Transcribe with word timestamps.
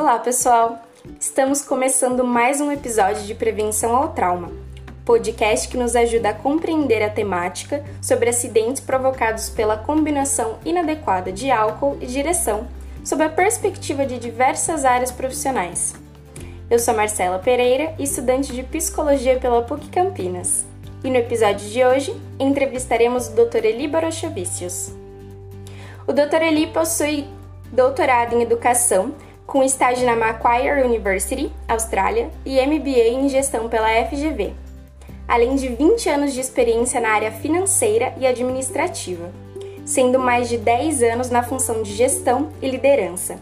Olá, 0.00 0.18
pessoal! 0.18 0.80
Estamos 1.20 1.60
começando 1.60 2.24
mais 2.24 2.58
um 2.58 2.72
episódio 2.72 3.22
de 3.24 3.34
Prevenção 3.34 3.94
ao 3.94 4.14
Trauma, 4.14 4.50
podcast 5.04 5.68
que 5.68 5.76
nos 5.76 5.94
ajuda 5.94 6.30
a 6.30 6.34
compreender 6.34 7.02
a 7.02 7.10
temática 7.10 7.84
sobre 8.00 8.30
acidentes 8.30 8.80
provocados 8.80 9.50
pela 9.50 9.76
combinação 9.76 10.58
inadequada 10.64 11.30
de 11.30 11.50
álcool 11.50 11.98
e 12.00 12.06
direção, 12.06 12.66
sob 13.04 13.22
a 13.22 13.28
perspectiva 13.28 14.06
de 14.06 14.18
diversas 14.18 14.86
áreas 14.86 15.12
profissionais. 15.12 15.94
Eu 16.70 16.78
sou 16.78 16.94
Marcela 16.94 17.38
Pereira, 17.38 17.94
estudante 17.98 18.54
de 18.54 18.62
Psicologia 18.62 19.38
pela 19.38 19.60
PUC 19.60 19.90
Campinas. 19.90 20.64
E 21.04 21.10
no 21.10 21.16
episódio 21.16 21.68
de 21.68 21.84
hoje, 21.84 22.18
entrevistaremos 22.38 23.28
o 23.28 23.32
Dr. 23.32 23.66
Eli 23.66 23.86
Barochavicius. 23.86 24.94
O 26.06 26.12
Dr. 26.14 26.40
Eli 26.40 26.68
possui 26.68 27.28
doutorado 27.70 28.34
em 28.34 28.40
Educação 28.40 29.14
com 29.50 29.64
estágio 29.64 30.06
na 30.06 30.14
Macquarie 30.14 30.84
University, 30.84 31.52
Austrália, 31.66 32.30
e 32.46 32.64
MBA 32.64 33.08
em 33.08 33.28
Gestão 33.28 33.68
pela 33.68 33.88
FGV, 34.06 34.52
além 35.26 35.56
de 35.56 35.66
20 35.66 36.08
anos 36.08 36.32
de 36.32 36.40
experiência 36.40 37.00
na 37.00 37.08
área 37.08 37.32
financeira 37.32 38.14
e 38.16 38.28
administrativa, 38.28 39.28
sendo 39.84 40.20
mais 40.20 40.48
de 40.48 40.56
10 40.56 41.02
anos 41.02 41.30
na 41.30 41.42
função 41.42 41.82
de 41.82 41.92
gestão 41.92 42.50
e 42.62 42.70
liderança, 42.70 43.38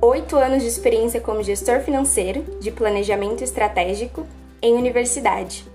8 0.00 0.34
anos 0.34 0.62
de 0.62 0.68
experiência 0.68 1.20
como 1.20 1.42
gestor 1.42 1.80
financeiro 1.80 2.42
de 2.58 2.70
planejamento 2.70 3.44
estratégico 3.44 4.26
em 4.62 4.72
universidade. 4.72 5.66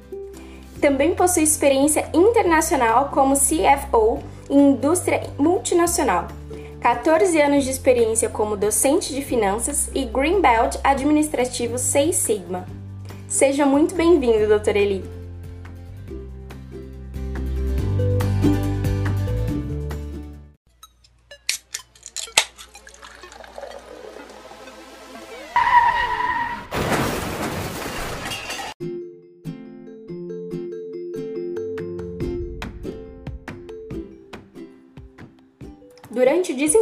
Também 0.82 1.14
possui 1.14 1.44
experiência 1.44 2.10
internacional 2.12 3.10
como 3.10 3.36
CFO 3.36 4.18
em 4.50 4.72
indústria 4.72 5.22
multinacional 5.38 6.28
14 6.86 7.42
anos 7.42 7.64
de 7.64 7.72
experiência 7.72 8.30
como 8.30 8.56
docente 8.56 9.12
de 9.12 9.24
finanças 9.24 9.90
e 9.96 10.06
Greenbelt 10.06 10.76
Administrativo 10.84 11.80
6 11.80 12.16
Sigma. 12.16 12.68
Seja 13.28 13.66
muito 13.66 13.96
bem-vindo, 13.96 14.48
Dr. 14.48 14.76
Eli. 14.76 15.15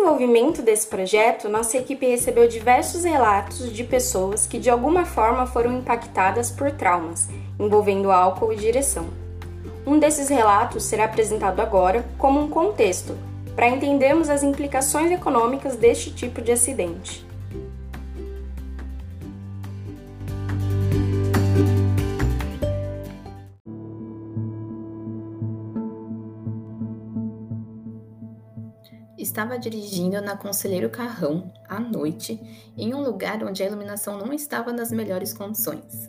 Desenvolvimento 0.03 0.61
desse 0.61 0.85
projeto, 0.85 1.47
nossa 1.47 1.77
equipe 1.77 2.05
recebeu 2.05 2.45
diversos 2.45 3.05
relatos 3.05 3.71
de 3.71 3.85
pessoas 3.85 4.45
que 4.45 4.59
de 4.59 4.69
alguma 4.69 5.05
forma 5.05 5.45
foram 5.45 5.77
impactadas 5.77 6.51
por 6.51 6.71
traumas 6.71 7.29
envolvendo 7.57 8.11
álcool 8.11 8.51
e 8.51 8.57
direção. 8.57 9.05
Um 9.87 9.97
desses 9.97 10.27
relatos 10.27 10.83
será 10.83 11.05
apresentado 11.05 11.61
agora 11.61 12.03
como 12.17 12.41
um 12.41 12.49
contexto 12.49 13.17
para 13.55 13.69
entendermos 13.69 14.29
as 14.29 14.43
implicações 14.43 15.09
econômicas 15.09 15.77
deste 15.77 16.11
tipo 16.11 16.41
de 16.41 16.51
acidente. 16.51 17.25
Estava 29.33 29.57
dirigindo 29.57 30.21
na 30.21 30.37
Conselheiro 30.37 30.91
Carrão, 30.91 31.51
à 31.67 31.79
noite, 31.79 32.39
em 32.77 32.93
um 32.93 33.01
lugar 33.01 33.43
onde 33.43 33.63
a 33.63 33.65
iluminação 33.65 34.19
não 34.19 34.31
estava 34.31 34.71
nas 34.71 34.91
melhores 34.91 35.33
condições. 35.33 36.07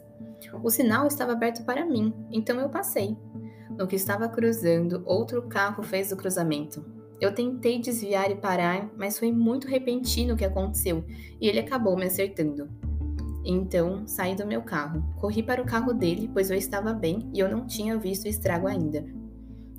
O 0.63 0.69
sinal 0.69 1.07
estava 1.07 1.33
aberto 1.33 1.65
para 1.65 1.87
mim, 1.87 2.13
então 2.31 2.61
eu 2.61 2.69
passei. 2.69 3.17
No 3.79 3.87
que 3.87 3.97
estava 3.97 4.29
cruzando, 4.29 5.03
outro 5.07 5.41
carro 5.49 5.83
fez 5.83 6.13
o 6.13 6.19
cruzamento. 6.19 6.85
Eu 7.19 7.35
tentei 7.35 7.81
desviar 7.81 8.31
e 8.31 8.35
parar, 8.35 8.91
mas 8.95 9.19
foi 9.19 9.33
muito 9.33 9.69
repentino 9.69 10.35
o 10.35 10.37
que 10.37 10.45
aconteceu 10.45 11.03
e 11.41 11.49
ele 11.49 11.61
acabou 11.61 11.97
me 11.97 12.05
acertando. 12.05 12.69
Então, 13.43 14.07
saí 14.07 14.37
do 14.37 14.47
meu 14.47 14.61
carro. 14.61 15.03
Corri 15.19 15.43
para 15.43 15.63
o 15.63 15.67
carro 15.67 15.95
dele, 15.95 16.29
pois 16.31 16.51
eu 16.51 16.59
estava 16.59 16.93
bem 16.93 17.31
e 17.33 17.39
eu 17.39 17.49
não 17.49 17.67
tinha 17.67 17.97
visto 17.97 18.27
o 18.27 18.29
estrago 18.29 18.67
ainda. 18.67 19.24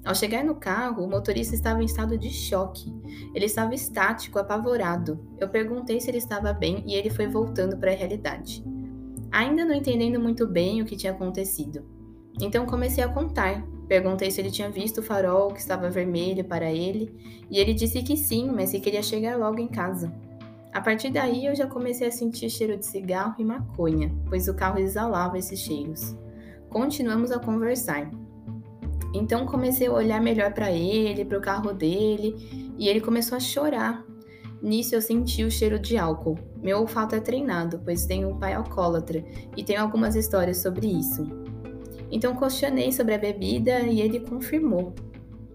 Ao 0.06 0.14
chegar 0.14 0.44
no 0.44 0.54
carro, 0.54 1.04
o 1.04 1.10
motorista 1.10 1.56
estava 1.56 1.82
em 1.82 1.86
estado 1.86 2.16
de 2.16 2.30
choque. 2.30 2.94
Ele 3.34 3.46
estava 3.46 3.74
estático, 3.74 4.38
apavorado. 4.38 5.20
Eu 5.40 5.50
perguntei 5.50 6.00
se 6.00 6.12
ele 6.12 6.20
estava 6.20 6.54
bem 6.54 6.84
e 6.86 6.94
ele 6.94 7.10
foi 7.10 7.26
voltando 7.26 7.76
para 7.76 7.92
a 7.92 7.96
realidade. 7.96 8.64
Ainda 9.32 9.66
não 9.66 9.74
entendendo 9.74 10.20
muito 10.20 10.46
bem 10.46 10.80
o 10.80 10.86
que 10.86 10.96
tinha 10.96 11.12
acontecido. 11.12 11.84
Então 12.40 12.68
comecei 12.68 13.04
a 13.04 13.10
contar. 13.10 13.66
Perguntei 13.88 14.30
se 14.30 14.40
ele 14.40 14.52
tinha 14.52 14.70
visto 14.70 15.00
o 15.00 15.04
farol 15.04 15.52
que 15.52 15.60
estava 15.60 15.90
vermelho 15.90 16.44
para 16.44 16.72
ele, 16.72 17.16
e 17.50 17.60
ele 17.60 17.74
disse 17.74 18.02
que 18.02 18.18
sim, 18.18 18.50
mas 18.50 18.72
que 18.72 18.80
queria 18.80 19.04
chegar 19.04 19.38
logo 19.38 19.60
em 19.60 19.68
casa. 19.68 20.14
A 20.74 20.82
partir 20.82 21.10
daí 21.10 21.46
eu 21.46 21.56
já 21.56 21.68
comecei 21.68 22.08
a 22.08 22.12
sentir 22.12 22.50
cheiro 22.50 22.78
de 22.78 22.86
cigarro 22.86 23.36
e 23.40 23.46
maconha, 23.46 24.12
pois 24.28 24.48
o 24.48 24.54
carro 24.54 24.80
exalava 24.80 25.38
esses 25.38 25.60
cheiros. 25.60 26.16
Continuamos 26.70 27.32
a 27.32 27.40
conversar. 27.40 28.12
Então 29.16 29.46
comecei 29.46 29.88
a 29.88 29.94
olhar 29.94 30.22
melhor 30.22 30.54
para 30.54 30.70
ele, 30.72 31.24
para 31.24 31.38
o 31.38 31.42
carro 31.42 31.72
dele, 31.72 32.36
e 32.78 32.90
ele 32.90 33.00
começou 33.00 33.38
a 33.38 33.40
chorar. 33.40 34.06
Nisso 34.62 34.94
eu 34.94 35.02
senti 35.02 35.44
o 35.44 35.50
cheiro 35.50 35.80
de 35.80 35.98
álcool. 35.98 36.38
Meu 36.62 36.80
olfato 36.80 37.16
é 37.16 37.20
treinado, 37.22 37.80
pois 37.84 38.06
tenho 38.06 38.30
um 38.30 38.38
pai 38.38 38.54
alcoólatra 38.54 39.24
e 39.56 39.64
tenho 39.64 39.82
algumas 39.82 40.16
histórias 40.16 40.58
sobre 40.58 40.88
isso. 40.88 41.26
Então 42.12 42.36
questionei 42.36 42.92
sobre 42.92 43.14
a 43.14 43.18
bebida 43.18 43.80
e 43.82 44.02
ele 44.02 44.20
confirmou. 44.20 44.94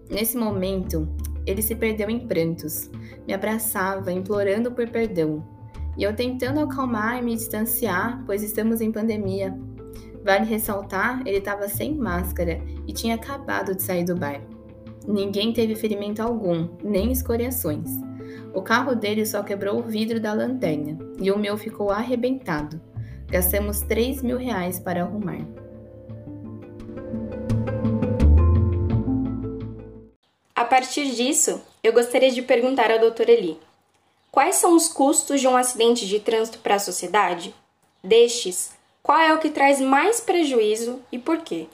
Nesse 0.09 0.37
momento, 0.37 1.07
ele 1.45 1.61
se 1.61 1.75
perdeu 1.75 2.09
em 2.09 2.27
prantos, 2.27 2.89
me 3.27 3.33
abraçava, 3.33 4.11
implorando 4.11 4.71
por 4.71 4.89
perdão. 4.89 5.45
E 5.97 6.03
eu 6.03 6.15
tentando 6.15 6.59
acalmar 6.59 7.19
e 7.19 7.21
me 7.21 7.35
distanciar, 7.35 8.23
pois 8.25 8.41
estamos 8.41 8.81
em 8.81 8.91
pandemia. 8.91 9.55
Vale 10.23 10.45
ressaltar, 10.45 11.21
ele 11.25 11.37
estava 11.37 11.67
sem 11.67 11.95
máscara 11.95 12.61
e 12.87 12.93
tinha 12.93 13.15
acabado 13.15 13.75
de 13.75 13.81
sair 13.81 14.03
do 14.03 14.15
bar. 14.15 14.41
Ninguém 15.07 15.51
teve 15.51 15.75
ferimento 15.75 16.21
algum, 16.21 16.69
nem 16.83 17.11
escoriações. 17.11 17.89
O 18.53 18.61
carro 18.61 18.95
dele 18.95 19.25
só 19.25 19.41
quebrou 19.41 19.79
o 19.79 19.83
vidro 19.83 20.19
da 20.19 20.33
lanterna 20.33 20.97
e 21.19 21.31
o 21.31 21.39
meu 21.39 21.57
ficou 21.57 21.89
arrebentado. 21.89 22.79
Gastamos 23.27 23.81
3 23.81 24.21
mil 24.21 24.37
reais 24.37 24.77
para 24.77 25.01
arrumar. 25.01 25.39
A 30.53 30.65
partir 30.65 31.15
disso, 31.15 31.61
eu 31.83 31.93
gostaria 31.93 32.29
de 32.29 32.41
perguntar 32.41 32.91
ao 32.91 32.99
Dr. 32.99 33.29
Eli: 33.29 33.57
quais 34.31 34.55
são 34.55 34.75
os 34.75 34.87
custos 34.87 35.41
de 35.41 35.47
um 35.47 35.55
acidente 35.55 36.07
de 36.07 36.19
trânsito 36.19 36.59
para 36.59 36.75
a 36.75 36.79
sociedade? 36.79 37.55
Destes, 38.03 38.73
qual 39.01 39.19
é 39.19 39.33
o 39.33 39.39
que 39.39 39.49
traz 39.49 39.81
mais 39.81 40.19
prejuízo 40.19 41.01
e 41.11 41.17
por 41.17 41.39
quê? 41.39 41.67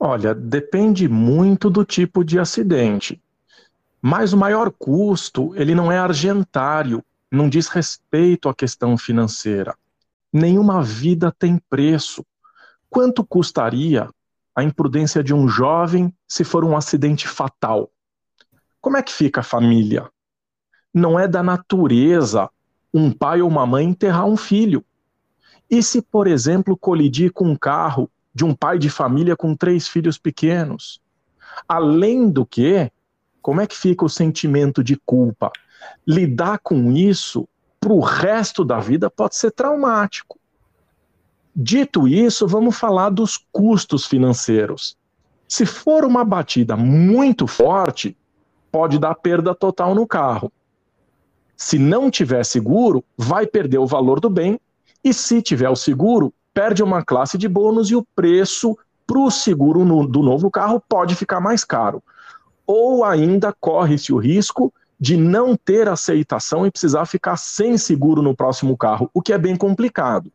Olha, 0.00 0.34
depende 0.34 1.08
muito 1.08 1.68
do 1.68 1.84
tipo 1.84 2.24
de 2.24 2.38
acidente. 2.38 3.20
Mas 4.00 4.32
o 4.32 4.36
maior 4.36 4.70
custo, 4.70 5.52
ele 5.56 5.74
não 5.74 5.90
é 5.90 5.98
argentário, 5.98 7.04
não 7.30 7.48
diz 7.48 7.66
respeito 7.68 8.48
à 8.48 8.54
questão 8.54 8.96
financeira. 8.96 9.76
Nenhuma 10.32 10.82
vida 10.82 11.34
tem 11.36 11.58
preço. 11.68 12.24
Quanto 12.88 13.24
custaria 13.24 14.08
a 14.54 14.62
imprudência 14.62 15.22
de 15.22 15.34
um 15.34 15.48
jovem 15.48 16.14
se 16.28 16.44
for 16.44 16.64
um 16.64 16.76
acidente 16.76 17.26
fatal? 17.26 17.90
Como 18.80 18.96
é 18.96 19.02
que 19.02 19.12
fica 19.12 19.40
a 19.40 19.44
família? 19.44 20.08
Não 20.94 21.18
é 21.18 21.26
da 21.26 21.42
natureza 21.42 22.48
um 22.98 23.12
pai 23.12 23.40
ou 23.40 23.48
uma 23.48 23.66
mãe 23.66 23.86
enterrar 23.86 24.26
um 24.26 24.36
filho. 24.36 24.84
E 25.70 25.82
se, 25.82 26.00
por 26.00 26.26
exemplo, 26.26 26.76
colidir 26.76 27.32
com 27.32 27.44
um 27.44 27.56
carro 27.56 28.10
de 28.34 28.44
um 28.44 28.54
pai 28.54 28.78
de 28.78 28.88
família 28.88 29.36
com 29.36 29.54
três 29.54 29.86
filhos 29.86 30.18
pequenos? 30.18 31.00
Além 31.66 32.28
do 32.28 32.46
que, 32.46 32.90
como 33.42 33.60
é 33.60 33.66
que 33.66 33.76
fica 33.76 34.04
o 34.04 34.08
sentimento 34.08 34.82
de 34.82 34.96
culpa? 35.04 35.50
Lidar 36.06 36.58
com 36.58 36.92
isso 36.92 37.48
para 37.80 37.92
o 37.92 38.00
resto 38.00 38.64
da 38.64 38.80
vida 38.80 39.10
pode 39.10 39.36
ser 39.36 39.50
traumático. 39.50 40.38
Dito 41.54 42.06
isso, 42.06 42.46
vamos 42.46 42.78
falar 42.78 43.10
dos 43.10 43.36
custos 43.50 44.06
financeiros. 44.06 44.96
Se 45.48 45.66
for 45.66 46.04
uma 46.04 46.24
batida 46.24 46.76
muito 46.76 47.46
forte, 47.46 48.16
pode 48.70 48.98
dar 48.98 49.14
perda 49.14 49.54
total 49.54 49.94
no 49.94 50.06
carro. 50.06 50.52
Se 51.60 51.76
não 51.76 52.08
tiver 52.08 52.44
seguro, 52.44 53.04
vai 53.16 53.44
perder 53.44 53.78
o 53.78 53.86
valor 53.86 54.20
do 54.20 54.30
bem, 54.30 54.60
e 55.02 55.12
se 55.12 55.42
tiver 55.42 55.68
o 55.68 55.74
seguro, 55.74 56.32
perde 56.54 56.84
uma 56.84 57.04
classe 57.04 57.36
de 57.36 57.48
bônus 57.48 57.90
e 57.90 57.96
o 57.96 58.06
preço 58.14 58.78
para 59.04 59.18
o 59.18 59.28
seguro 59.28 59.84
no, 59.84 60.06
do 60.06 60.22
novo 60.22 60.52
carro 60.52 60.80
pode 60.88 61.16
ficar 61.16 61.40
mais 61.40 61.64
caro. 61.64 62.00
Ou 62.64 63.04
ainda 63.04 63.52
corre-se 63.52 64.12
o 64.12 64.18
risco 64.18 64.72
de 65.00 65.16
não 65.16 65.56
ter 65.56 65.88
aceitação 65.88 66.64
e 66.64 66.70
precisar 66.70 67.06
ficar 67.06 67.36
sem 67.36 67.76
seguro 67.76 68.22
no 68.22 68.36
próximo 68.36 68.76
carro, 68.76 69.10
o 69.12 69.20
que 69.20 69.32
é 69.32 69.38
bem 69.38 69.56
complicado. 69.56 70.30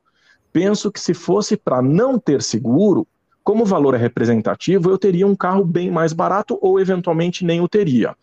Penso 0.52 0.92
que 0.92 1.00
se 1.00 1.14
fosse 1.14 1.56
para 1.56 1.82
não 1.82 2.20
ter 2.20 2.44
seguro, 2.44 3.08
como 3.46 3.64
o 3.64 3.66
valor 3.66 3.94
é 3.94 3.98
representativo, 3.98 4.90
eu 4.90 4.98
teria 4.98 5.26
um 5.26 5.36
carro 5.36 5.64
bem 5.64 5.90
mais 5.90 6.12
barato 6.12 6.60
ou 6.62 6.82
eventualmente 6.82 7.46
nem 7.46 7.62
o 7.62 7.68
teria. 7.68 8.14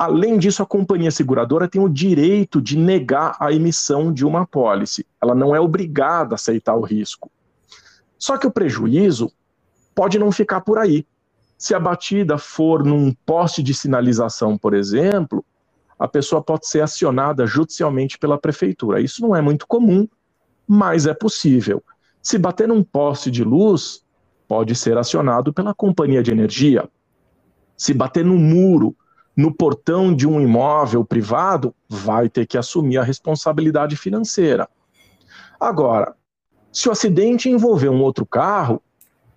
Além 0.00 0.38
disso, 0.38 0.62
a 0.62 0.66
companhia 0.66 1.10
seguradora 1.10 1.68
tem 1.68 1.78
o 1.78 1.86
direito 1.86 2.58
de 2.58 2.74
negar 2.74 3.36
a 3.38 3.52
emissão 3.52 4.10
de 4.10 4.24
uma 4.24 4.44
apólice. 4.44 5.06
Ela 5.22 5.34
não 5.34 5.54
é 5.54 5.60
obrigada 5.60 6.32
a 6.32 6.36
aceitar 6.36 6.74
o 6.74 6.80
risco. 6.80 7.30
Só 8.18 8.38
que 8.38 8.46
o 8.46 8.50
prejuízo 8.50 9.30
pode 9.94 10.18
não 10.18 10.32
ficar 10.32 10.62
por 10.62 10.78
aí. 10.78 11.06
Se 11.58 11.74
a 11.74 11.78
batida 11.78 12.38
for 12.38 12.82
num 12.82 13.12
poste 13.26 13.62
de 13.62 13.74
sinalização, 13.74 14.56
por 14.56 14.72
exemplo, 14.72 15.44
a 15.98 16.08
pessoa 16.08 16.42
pode 16.42 16.66
ser 16.66 16.80
acionada 16.80 17.46
judicialmente 17.46 18.18
pela 18.18 18.38
prefeitura. 18.38 19.02
Isso 19.02 19.20
não 19.20 19.36
é 19.36 19.42
muito 19.42 19.66
comum, 19.66 20.08
mas 20.66 21.04
é 21.04 21.12
possível. 21.12 21.84
Se 22.22 22.38
bater 22.38 22.66
num 22.66 22.82
poste 22.82 23.30
de 23.30 23.44
luz, 23.44 24.02
pode 24.48 24.74
ser 24.74 24.96
acionado 24.96 25.52
pela 25.52 25.74
companhia 25.74 26.22
de 26.22 26.30
energia. 26.30 26.88
Se 27.76 27.92
bater 27.92 28.24
no 28.24 28.38
muro, 28.38 28.96
no 29.36 29.54
portão 29.54 30.14
de 30.14 30.26
um 30.26 30.40
imóvel 30.40 31.04
privado, 31.04 31.74
vai 31.88 32.28
ter 32.28 32.46
que 32.46 32.58
assumir 32.58 32.98
a 32.98 33.02
responsabilidade 33.02 33.96
financeira. 33.96 34.68
Agora, 35.58 36.14
se 36.72 36.88
o 36.88 36.92
acidente 36.92 37.48
envolver 37.48 37.88
um 37.88 38.02
outro 38.02 38.24
carro, 38.26 38.82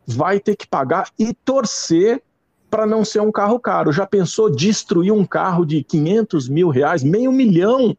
vai 0.06 0.40
ter 0.40 0.56
que 0.56 0.68
pagar 0.68 1.10
e 1.18 1.34
torcer 1.34 2.22
para 2.70 2.86
não 2.86 3.06
ser 3.06 3.22
um 3.22 3.32
carro 3.32 3.60
caro. 3.60 3.92
Já 3.92 4.06
pensou 4.06 4.50
destruir 4.50 5.12
um 5.12 5.26
carro 5.26 5.66
de 5.66 5.84
500 5.84 6.50
mil 6.50 6.70
reais, 6.70 7.04
meio 7.04 7.32
milhão? 7.32 7.96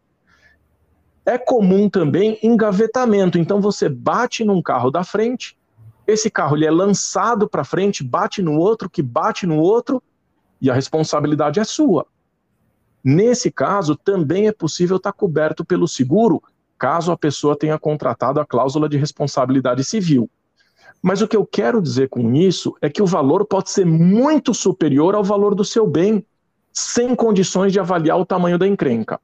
É 1.25 1.39
comum 1.39 1.89
também 1.89 2.39
engavetamento. 2.43 3.39
Então 3.39 3.61
você 3.61 3.89
bate 3.89 4.45
num 4.45 4.61
carro 4.61 4.91
da 4.91 5.05
frente, 5.05 5.57
esse 6.07 6.29
carro 6.29 6.57
ele 6.57 6.67
é 6.67 6.71
lançado 6.71 7.49
para 7.49 7.65
frente, 7.65 8.05
bate 8.05 8.43
no 8.43 8.59
outro, 8.59 8.91
que 8.91 9.03
bate 9.03 9.47
no 9.47 9.59
outro, 9.59 10.03
e 10.61 10.71
a 10.71 10.75
responsabilidade 10.75 11.61
é 11.61 11.65
sua. 11.65 12.07
Nesse 13.03 13.51
caso, 13.51 13.97
também 13.97 14.49
é 14.49 14.53
possível 14.53 14.97
estar 14.97 15.13
coberto 15.13 15.65
pelo 15.65 15.87
seguro, 15.87 16.43
caso 16.79 17.13
a 17.13 17.17
pessoa 17.17 17.57
tenha 17.57 17.79
contratado 17.79 18.41
a 18.41 18.47
cláusula 18.47 18.89
de 18.89 18.97
responsabilidade 18.97 19.85
civil. 19.85 20.29
Mas 21.03 21.21
o 21.21 21.29
que 21.29 21.37
eu 21.37 21.45
quero 21.45 21.83
dizer 21.83 22.09
com 22.09 22.35
isso 22.35 22.75
é 22.81 22.89
que 22.89 23.03
o 23.03 23.07
valor 23.07 23.45
pode 23.45 23.71
ser 23.71 23.85
muito 23.85 24.55
superior 24.55 25.15
ao 25.15 25.23
valor 25.23 25.55
do 25.55 25.65
seu 25.65 25.87
bem, 25.87 26.25
sem 26.73 27.15
condições 27.15 27.73
de 27.73 27.79
avaliar 27.79 28.19
o 28.19 28.25
tamanho 28.25 28.59
da 28.59 28.67
encrenca. 28.67 29.21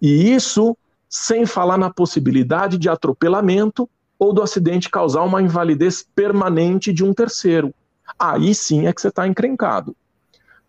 E 0.00 0.32
isso 0.32 0.76
sem 1.08 1.44
falar 1.46 1.78
na 1.78 1.90
possibilidade 1.90 2.78
de 2.78 2.88
atropelamento 2.88 3.88
ou 4.18 4.32
do 4.32 4.42
acidente 4.42 4.90
causar 4.90 5.22
uma 5.22 5.42
invalidez 5.42 6.06
permanente 6.14 6.92
de 6.92 7.04
um 7.04 7.12
terceiro. 7.12 7.74
Aí 8.18 8.54
sim 8.54 8.86
é 8.86 8.92
que 8.92 9.00
você 9.00 9.08
está 9.08 9.28
encrencado. 9.28 9.94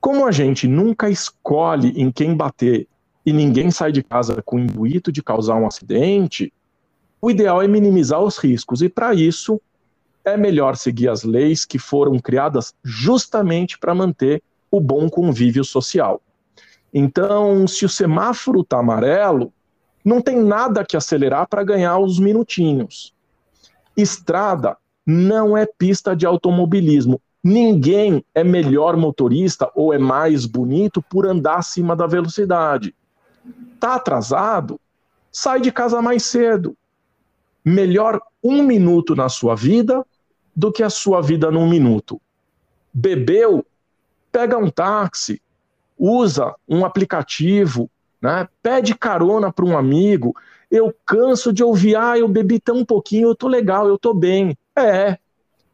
Como 0.08 0.26
a 0.26 0.32
gente 0.32 0.70
nunca 0.70 1.10
escolhe 1.10 1.90
em 2.02 2.10
quem 2.10 2.34
bater 2.34 2.88
e 3.26 3.34
ninguém 3.34 3.70
sai 3.70 3.92
de 3.92 4.02
casa 4.02 4.42
com 4.42 4.56
o 4.56 4.60
intuito 4.60 5.12
de 5.12 5.22
causar 5.22 5.56
um 5.56 5.68
acidente, 5.68 6.54
o 7.22 7.30
ideal 7.30 7.62
é 7.62 7.68
minimizar 7.68 8.24
os 8.24 8.38
riscos 8.38 8.82
e, 8.82 8.88
para 8.88 9.14
isso, 9.14 9.60
é 10.24 10.38
melhor 10.38 10.78
seguir 10.78 11.10
as 11.10 11.26
leis 11.26 11.66
que 11.66 11.78
foram 11.78 12.20
criadas 12.20 12.74
justamente 12.82 13.78
para 13.78 13.94
manter 13.94 14.42
o 14.72 14.80
bom 14.80 15.10
convívio 15.10 15.66
social. 15.66 16.22
Então, 16.94 17.68
se 17.68 17.84
o 17.84 17.90
semáforo 17.90 18.62
está 18.62 18.80
amarelo, 18.80 19.52
não 20.06 20.22
tem 20.22 20.42
nada 20.42 20.86
que 20.86 20.96
acelerar 20.96 21.50
para 21.50 21.66
ganhar 21.66 22.00
os 22.00 22.18
minutinhos. 22.18 23.14
Estrada 23.98 24.78
não 25.06 25.58
é 25.58 25.66
pista 25.66 26.16
de 26.16 26.26
automobilismo. 26.26 27.22
Ninguém 27.44 28.26
é 28.34 28.44
melhor 28.44 28.98
motorista 28.98 29.72
ou 29.76 29.94
é 29.94 29.98
mais 29.98 30.46
bonito 30.46 31.02
por 31.02 31.26
andar 31.26 31.58
acima 31.58 31.96
da 31.96 32.08
velocidade. 32.08 32.96
Tá 33.80 33.96
atrasado? 33.96 34.80
Sai 35.32 35.62
de 35.62 35.72
casa 35.72 36.02
mais 36.02 36.24
cedo. 36.24 36.76
Melhor 37.64 38.20
um 38.44 38.64
minuto 38.64 39.16
na 39.16 39.30
sua 39.30 39.56
vida 39.56 40.06
do 40.56 40.72
que 40.72 40.82
a 40.82 40.90
sua 40.90 41.22
vida 41.22 41.52
num 41.52 41.70
minuto. 41.70 42.20
Bebeu, 42.94 43.66
pega 44.32 44.58
um 44.58 44.70
táxi, 44.70 45.42
usa 45.98 46.56
um 46.68 46.84
aplicativo, 46.84 47.90
né? 48.22 48.48
pede 48.62 48.96
carona 48.96 49.52
para 49.52 49.66
um 49.66 49.78
amigo. 49.78 50.36
Eu 50.70 50.94
canso 51.06 51.54
de 51.54 51.64
ouvir, 51.64 51.96
ah, 51.96 52.18
eu 52.18 52.28
bebi 52.28 52.60
tão 52.60 52.84
pouquinho, 52.84 53.30
eu 53.30 53.36
tô 53.36 53.48
legal, 53.48 53.88
eu 53.88 53.98
tô 53.98 54.14
bem. 54.14 54.58
É, 54.76 55.18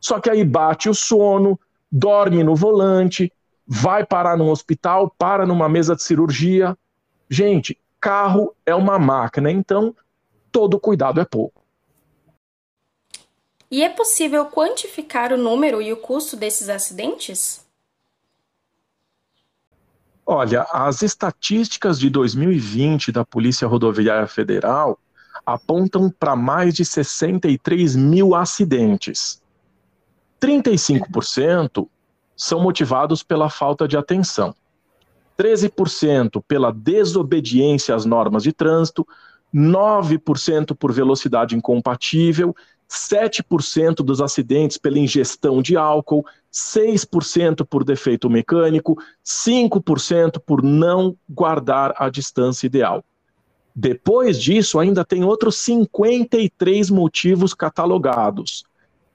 só 0.04 0.20
que 0.20 0.30
aí 0.30 0.44
bate 0.44 0.90
o 0.90 0.94
sono, 0.94 1.58
dorme 1.90 2.44
no 2.44 2.58
volante, 2.58 3.32
vai 3.66 4.06
parar 4.06 4.38
num 4.38 4.50
hospital, 4.50 5.10
para 5.18 5.46
numa 5.46 5.70
mesa 5.70 5.96
de 5.96 6.04
cirurgia. 6.04 6.78
Gente, 7.30 7.80
carro 8.02 8.54
é 8.66 8.76
uma 8.76 9.00
máquina, 9.00 9.50
então 9.50 9.96
todo 10.52 10.78
cuidado 10.78 11.22
é 11.22 11.26
pouco. 11.26 11.64
E 13.72 13.82
é 13.82 13.88
possível 13.88 14.46
quantificar 14.48 15.32
o 15.32 15.38
número 15.38 15.82
e 15.82 15.94
o 15.94 15.98
custo 15.98 16.36
desses 16.36 16.68
acidentes? 16.68 17.66
Olha, 20.26 20.68
as 20.70 21.02
estatísticas 21.02 21.98
de 21.98 22.10
2020 22.10 23.10
da 23.10 23.24
Polícia 23.24 23.70
Rodoviária 23.70 24.28
Federal 24.28 25.00
apontam 25.46 26.10
para 26.10 26.36
mais 26.36 26.74
de 26.74 26.84
63 26.84 27.96
mil 27.96 28.36
acidentes. 28.36 29.42
35% 30.44 31.88
são 32.36 32.60
motivados 32.60 33.24
pela 33.24 33.50
falta 33.50 33.88
de 33.88 33.95
atenção, 33.95 34.54
13% 35.38 36.44
pela 36.48 36.72
desobediência 36.72 37.95
às 37.95 38.06
normas 38.06 38.44
de 38.44 38.51
trânsito, 38.51 39.07
9% 39.54 40.75
por 40.75 40.92
velocidade 40.92 41.56
incompatível 41.56 42.56
7% 42.94 44.04
dos 44.04 44.22
acidentes 44.22 44.78
pela 44.78 45.00
ingestão 45.00 45.62
de 45.62 45.75
álcool, 45.75 46.25
6% 46.51 47.66
por 47.66 47.84
defeito 47.84 48.30
mecânico, 48.30 48.98
5% 49.25 50.39
por 50.46 50.62
não 50.62 51.18
guardar 51.27 51.96
a 51.98 52.10
distância 52.10 52.68
ideal. 52.68 53.03
Depois 53.75 54.39
disso, 54.39 54.79
ainda 54.79 55.03
tem 55.03 55.24
outros 55.24 55.58
53 55.58 56.91
motivos 56.91 57.56
catalogados. 57.56 58.63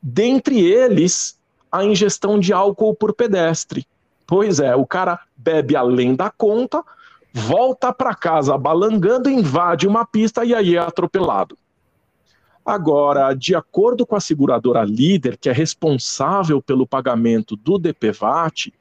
Dentre 0.01 0.61
eles, 0.61 1.39
a 1.71 1.85
ingestão 1.85 2.39
de 2.39 2.53
álcool 2.53 2.95
por 2.95 3.13
pedestre. 3.13 3.87
Pois 4.27 4.61
é, 4.61 4.77
o 4.77 4.87
cara 4.87 5.21
bebe 5.37 5.75
além 5.75 6.15
da 6.15 6.31
conta, 6.31 6.85
volta 7.33 7.93
para 7.93 8.15
casa 8.15 8.57
balangando, 8.59 9.31
invade 9.31 9.87
uma 9.87 10.05
pista 10.05 10.45
e 10.45 10.55
aí 10.55 10.77
é 10.77 10.79
atropelado. 10.79 11.57
Agora, 12.65 13.33
de 13.33 13.55
acordo 13.55 14.05
com 14.05 14.15
a 14.15 14.21
seguradora 14.21 14.85
líder, 14.85 15.39
que 15.39 15.49
é 15.49 15.53
responsável 15.53 16.61
pelo 16.61 16.87
pagamento 16.87 17.57
do 17.57 17.79
DPVAT, 17.79 18.75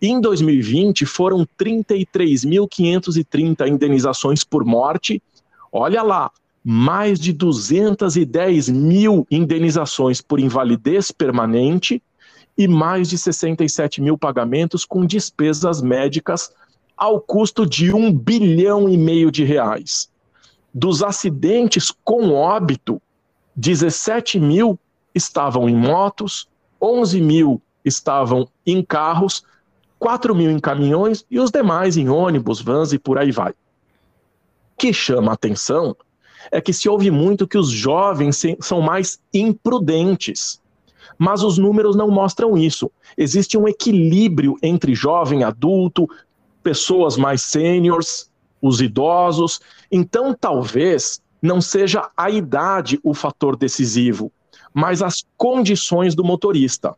em 0.00 0.20
2020 0.20 1.04
foram 1.04 1.44
33.530 1.58 3.66
indenizações 3.66 4.44
por 4.44 4.64
morte. 4.64 5.20
Olha 5.72 6.02
lá, 6.02 6.30
mais 6.68 7.20
de 7.20 7.32
210 7.32 8.70
mil 8.70 9.24
indenizações 9.30 10.20
por 10.20 10.40
invalidez 10.40 11.12
permanente 11.12 12.02
e 12.58 12.66
mais 12.66 13.08
de 13.08 13.16
67 13.16 14.02
mil 14.02 14.18
pagamentos 14.18 14.84
com 14.84 15.06
despesas 15.06 15.80
médicas 15.80 16.52
ao 16.96 17.20
custo 17.20 17.64
de 17.64 17.94
um 17.94 18.12
bilhão 18.12 18.88
e 18.88 18.98
meio 18.98 19.30
de 19.30 19.44
reais. 19.44 20.10
Dos 20.74 21.04
acidentes 21.04 21.92
com 22.02 22.32
óbito, 22.32 23.00
17 23.54 24.40
mil 24.40 24.76
estavam 25.14 25.68
em 25.68 25.76
motos, 25.76 26.48
11 26.82 27.20
mil 27.20 27.62
estavam 27.84 28.48
em 28.66 28.82
carros, 28.82 29.44
4 30.00 30.34
mil 30.34 30.50
em 30.50 30.58
caminhões 30.58 31.24
e 31.30 31.38
os 31.38 31.52
demais 31.52 31.96
em 31.96 32.08
ônibus, 32.08 32.60
vans 32.60 32.92
e 32.92 32.98
por 32.98 33.18
aí 33.18 33.30
vai. 33.30 33.52
O 33.52 33.54
que 34.76 34.92
chama 34.92 35.30
a 35.30 35.34
atenção 35.34 35.96
é 36.50 36.60
que 36.60 36.72
se 36.72 36.88
ouve 36.88 37.10
muito 37.10 37.46
que 37.46 37.58
os 37.58 37.70
jovens 37.70 38.42
são 38.60 38.80
mais 38.80 39.18
imprudentes. 39.32 40.60
Mas 41.18 41.42
os 41.42 41.56
números 41.58 41.96
não 41.96 42.10
mostram 42.10 42.56
isso. 42.56 42.90
Existe 43.16 43.56
um 43.56 43.66
equilíbrio 43.66 44.56
entre 44.62 44.94
jovem, 44.94 45.44
adulto, 45.44 46.08
pessoas 46.62 47.16
mais 47.16 47.42
sêniores, 47.42 48.30
os 48.60 48.80
idosos. 48.80 49.60
Então, 49.90 50.34
talvez 50.38 51.22
não 51.40 51.60
seja 51.60 52.10
a 52.16 52.30
idade 52.30 52.98
o 53.02 53.14
fator 53.14 53.56
decisivo, 53.56 54.32
mas 54.74 55.02
as 55.02 55.24
condições 55.36 56.14
do 56.14 56.24
motorista. 56.24 56.94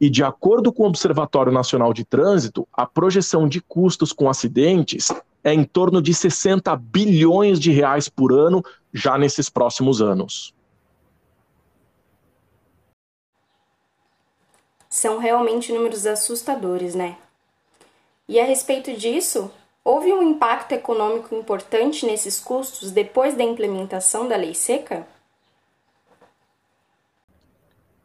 E 0.00 0.08
de 0.08 0.22
acordo 0.22 0.72
com 0.72 0.84
o 0.84 0.86
Observatório 0.86 1.52
Nacional 1.52 1.92
de 1.92 2.04
Trânsito, 2.04 2.66
a 2.72 2.86
projeção 2.86 3.48
de 3.48 3.60
custos 3.60 4.12
com 4.12 4.28
acidentes 4.28 5.12
é 5.48 5.54
em 5.54 5.64
torno 5.64 6.02
de 6.02 6.12
60 6.12 6.74
bilhões 6.76 7.58
de 7.58 7.70
reais 7.72 8.08
por 8.08 8.32
ano 8.32 8.62
já 8.92 9.16
nesses 9.16 9.48
próximos 9.48 10.02
anos. 10.02 10.54
São 14.88 15.18
realmente 15.18 15.72
números 15.72 16.06
assustadores, 16.06 16.94
né? 16.94 17.16
E 18.28 18.38
a 18.38 18.44
respeito 18.44 18.94
disso, 18.94 19.50
houve 19.82 20.12
um 20.12 20.22
impacto 20.22 20.72
econômico 20.72 21.34
importante 21.34 22.04
nesses 22.04 22.38
custos 22.38 22.90
depois 22.90 23.34
da 23.34 23.42
implementação 23.42 24.28
da 24.28 24.36
lei 24.36 24.54
seca? 24.54 25.06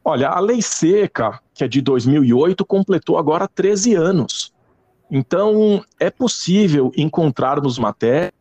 Olha, 0.06 0.30
a 0.30 0.40
lei 0.40 0.62
seca, 0.62 1.42
que 1.54 1.64
é 1.64 1.68
de 1.68 1.82
2008, 1.82 2.66
completou 2.66 3.18
agora 3.18 3.48
13 3.48 3.96
anos. 3.96 4.53
Então, 5.16 5.86
é 6.00 6.10
possível 6.10 6.92
encontrarmos 6.98 7.78
matérias 7.78 8.34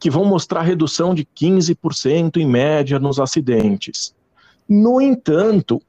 que 0.00 0.08
vão 0.08 0.24
mostrar 0.24 0.62
redução 0.62 1.14
de 1.14 1.22
15% 1.22 2.38
em 2.38 2.46
média 2.46 2.98
nos 2.98 3.20
acidentes. 3.20 4.14
No 4.66 5.02
entanto, 5.02 5.82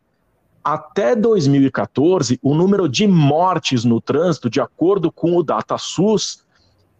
até 0.61 1.15
2014, 1.15 2.37
o 2.43 2.53
número 2.53 2.89
de 2.89 3.07
mortes 3.07 3.85
no 3.85 4.01
trânsito, 4.01 4.49
de 4.49 4.59
acordo 4.59 5.09
com 5.09 5.37
o 5.37 5.41
DataSUS, 5.41 6.43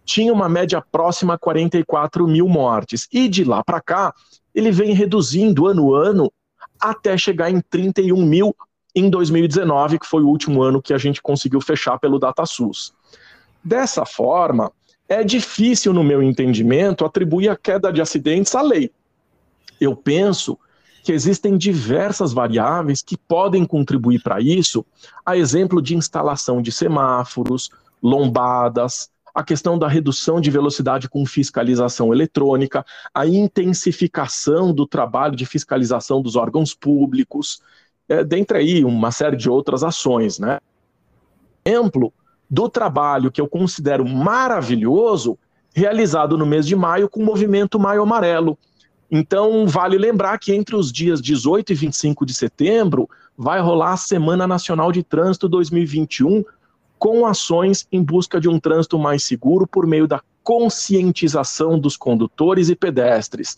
tinha 0.02 0.32
uma 0.32 0.48
média 0.48 0.80
próxima 0.80 1.34
a 1.34 1.38
44 1.38 2.26
mil 2.26 2.48
mortes. 2.48 3.06
E 3.12 3.28
de 3.28 3.44
lá 3.44 3.62
para 3.62 3.82
cá, 3.82 4.14
ele 4.54 4.72
vem 4.72 4.94
reduzindo 4.94 5.66
ano 5.66 5.94
a 5.94 6.08
ano 6.08 6.32
até 6.80 7.18
chegar 7.18 7.50
em 7.50 7.60
31 7.60 8.24
mil 8.24 8.56
em 8.94 9.10
2019, 9.10 9.98
que 9.98 10.06
foi 10.06 10.22
o 10.22 10.28
último 10.28 10.62
ano 10.62 10.80
que 10.80 10.94
a 10.94 10.98
gente 10.98 11.20
conseguiu 11.20 11.60
fechar 11.60 11.98
pelo 11.98 12.18
DataSUS. 12.18 12.92
Dessa 13.62 14.04
forma, 14.06 14.70
é 15.08 15.24
difícil, 15.24 15.92
no 15.92 16.04
meu 16.04 16.22
entendimento, 16.22 17.04
atribuir 17.04 17.48
a 17.48 17.56
queda 17.56 17.92
de 17.92 18.00
acidentes 18.00 18.54
à 18.54 18.62
lei. 18.62 18.90
Eu 19.80 19.96
penso 19.96 20.58
que 21.02 21.12
existem 21.12 21.58
diversas 21.58 22.32
variáveis 22.32 23.02
que 23.02 23.16
podem 23.16 23.66
contribuir 23.66 24.22
para 24.22 24.40
isso, 24.40 24.84
a 25.24 25.36
exemplo 25.36 25.82
de 25.82 25.94
instalação 25.94 26.62
de 26.62 26.72
semáforos, 26.72 27.70
lombadas, 28.02 29.10
a 29.34 29.42
questão 29.42 29.78
da 29.78 29.88
redução 29.88 30.40
de 30.40 30.50
velocidade 30.50 31.08
com 31.08 31.26
fiscalização 31.26 32.12
eletrônica, 32.14 32.86
a 33.12 33.26
intensificação 33.26 34.72
do 34.72 34.86
trabalho 34.86 35.34
de 35.34 35.44
fiscalização 35.44 36.22
dos 36.22 36.36
órgãos 36.36 36.72
públicos, 36.72 37.60
é, 38.08 38.22
dentre 38.22 38.58
aí 38.58 38.84
uma 38.84 39.10
série 39.10 39.36
de 39.36 39.48
outras 39.48 39.82
ações, 39.82 40.38
né? 40.38 40.58
Exemplo 41.64 42.12
do 42.48 42.68
trabalho 42.68 43.32
que 43.32 43.40
eu 43.40 43.48
considero 43.48 44.06
maravilhoso, 44.06 45.38
realizado 45.74 46.38
no 46.38 46.46
mês 46.46 46.66
de 46.66 46.76
maio 46.76 47.08
com 47.08 47.20
o 47.20 47.24
movimento 47.24 47.80
Maio 47.80 48.02
Amarelo. 48.02 48.56
Então, 49.10 49.66
vale 49.66 49.98
lembrar 49.98 50.38
que 50.38 50.54
entre 50.54 50.76
os 50.76 50.92
dias 50.92 51.20
18 51.20 51.72
e 51.72 51.74
25 51.74 52.24
de 52.24 52.34
setembro 52.34 53.08
vai 53.36 53.60
rolar 53.60 53.92
a 53.92 53.96
Semana 53.96 54.46
Nacional 54.46 54.92
de 54.92 55.02
Trânsito 55.02 55.48
2021, 55.48 56.44
com 56.98 57.26
ações 57.26 57.86
em 57.90 58.02
busca 58.02 58.40
de 58.40 58.48
um 58.48 58.60
trânsito 58.60 58.98
mais 58.98 59.24
seguro 59.24 59.66
por 59.66 59.86
meio 59.86 60.06
da 60.06 60.22
conscientização 60.42 61.78
dos 61.78 61.96
condutores 61.96 62.68
e 62.68 62.76
pedestres. 62.76 63.56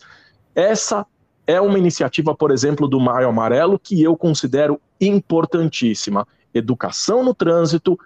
Essa 0.55 1.05
é 1.47 1.61
uma 1.61 1.79
iniciativa, 1.79 2.35
por 2.35 2.51
exemplo, 2.51 2.89
do 2.89 2.99
Maio 2.99 3.29
Amarelo 3.29 3.79
que 3.79 4.03
eu 4.03 4.17
considero 4.17 4.79
importantíssima. 4.99 6.27
Educação 6.53 7.23
no 7.23 7.33
trânsito 7.33 7.97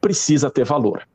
precisa 0.00 0.50
ter 0.50 0.64
valor. 0.64 1.08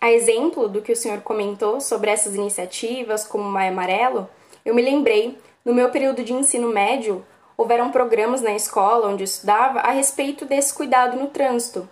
A 0.00 0.10
exemplo 0.10 0.68
do 0.68 0.82
que 0.82 0.92
o 0.92 0.96
senhor 0.96 1.20
comentou 1.20 1.80
sobre 1.80 2.10
essas 2.10 2.34
iniciativas, 2.34 3.24
como 3.24 3.44
o 3.44 3.52
Maio 3.52 3.72
Amarelo, 3.72 4.28
eu 4.64 4.74
me 4.74 4.82
lembrei, 4.82 5.38
no 5.64 5.72
meu 5.72 5.90
período 5.90 6.24
de 6.24 6.32
ensino 6.32 6.68
médio, 6.68 7.24
houveram 7.56 7.90
programas 7.90 8.40
na 8.40 8.54
escola 8.54 9.08
onde 9.08 9.22
eu 9.22 9.26
estudava 9.26 9.80
a 9.80 9.90
respeito 9.90 10.46
desse 10.46 10.74
cuidado 10.74 11.16
no 11.16 11.28
trânsito. 11.28 11.88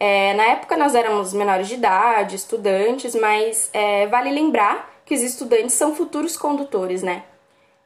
É, 0.00 0.34
na 0.34 0.44
época 0.46 0.76
nós 0.76 0.94
éramos 0.94 1.32
menores 1.32 1.68
de 1.68 1.74
idade, 1.74 2.34
estudantes, 2.34 3.14
mas 3.14 3.70
é, 3.72 4.08
vale 4.08 4.30
lembrar 4.30 4.93
que 5.04 5.14
os 5.14 5.22
estudantes 5.22 5.74
são 5.74 5.94
futuros 5.94 6.36
condutores, 6.36 7.02
né? 7.02 7.24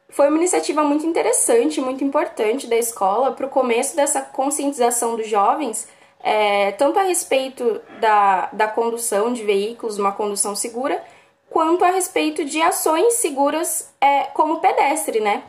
Foi 0.09 0.27
uma 0.27 0.37
iniciativa 0.37 0.83
muito 0.83 1.05
interessante, 1.05 1.79
muito 1.79 2.03
importante 2.03 2.65
da 2.67 2.75
escola 2.75 3.31
para 3.31 3.45
o 3.45 3.49
começo 3.49 3.95
dessa 3.95 4.21
conscientização 4.21 5.15
dos 5.15 5.27
jovens, 5.27 5.87
é, 6.21 6.71
tanto 6.71 6.97
a 6.97 7.03
respeito 7.03 7.79
da, 7.99 8.49
da 8.51 8.67
condução 8.67 9.31
de 9.31 9.43
veículos, 9.43 9.99
uma 9.99 10.11
condução 10.11 10.55
segura, 10.55 11.03
quanto 11.49 11.85
a 11.85 11.89
respeito 11.89 12.43
de 12.43 12.61
ações 12.61 13.13
seguras 13.15 13.93
é, 14.01 14.23
como 14.25 14.59
pedestre, 14.59 15.19
né? 15.19 15.43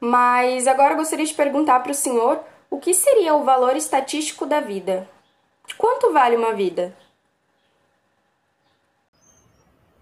Mas 0.00 0.66
agora 0.66 0.92
eu 0.92 0.98
gostaria 0.98 1.26
de 1.26 1.34
perguntar 1.34 1.80
para 1.80 1.92
o 1.92 1.94
senhor 1.94 2.40
o 2.70 2.78
que 2.78 2.92
seria 2.94 3.34
o 3.34 3.44
valor 3.44 3.76
estatístico 3.76 4.46
da 4.46 4.60
vida? 4.60 5.08
Quanto 5.78 6.12
vale 6.12 6.36
uma 6.36 6.52
vida? 6.52 6.96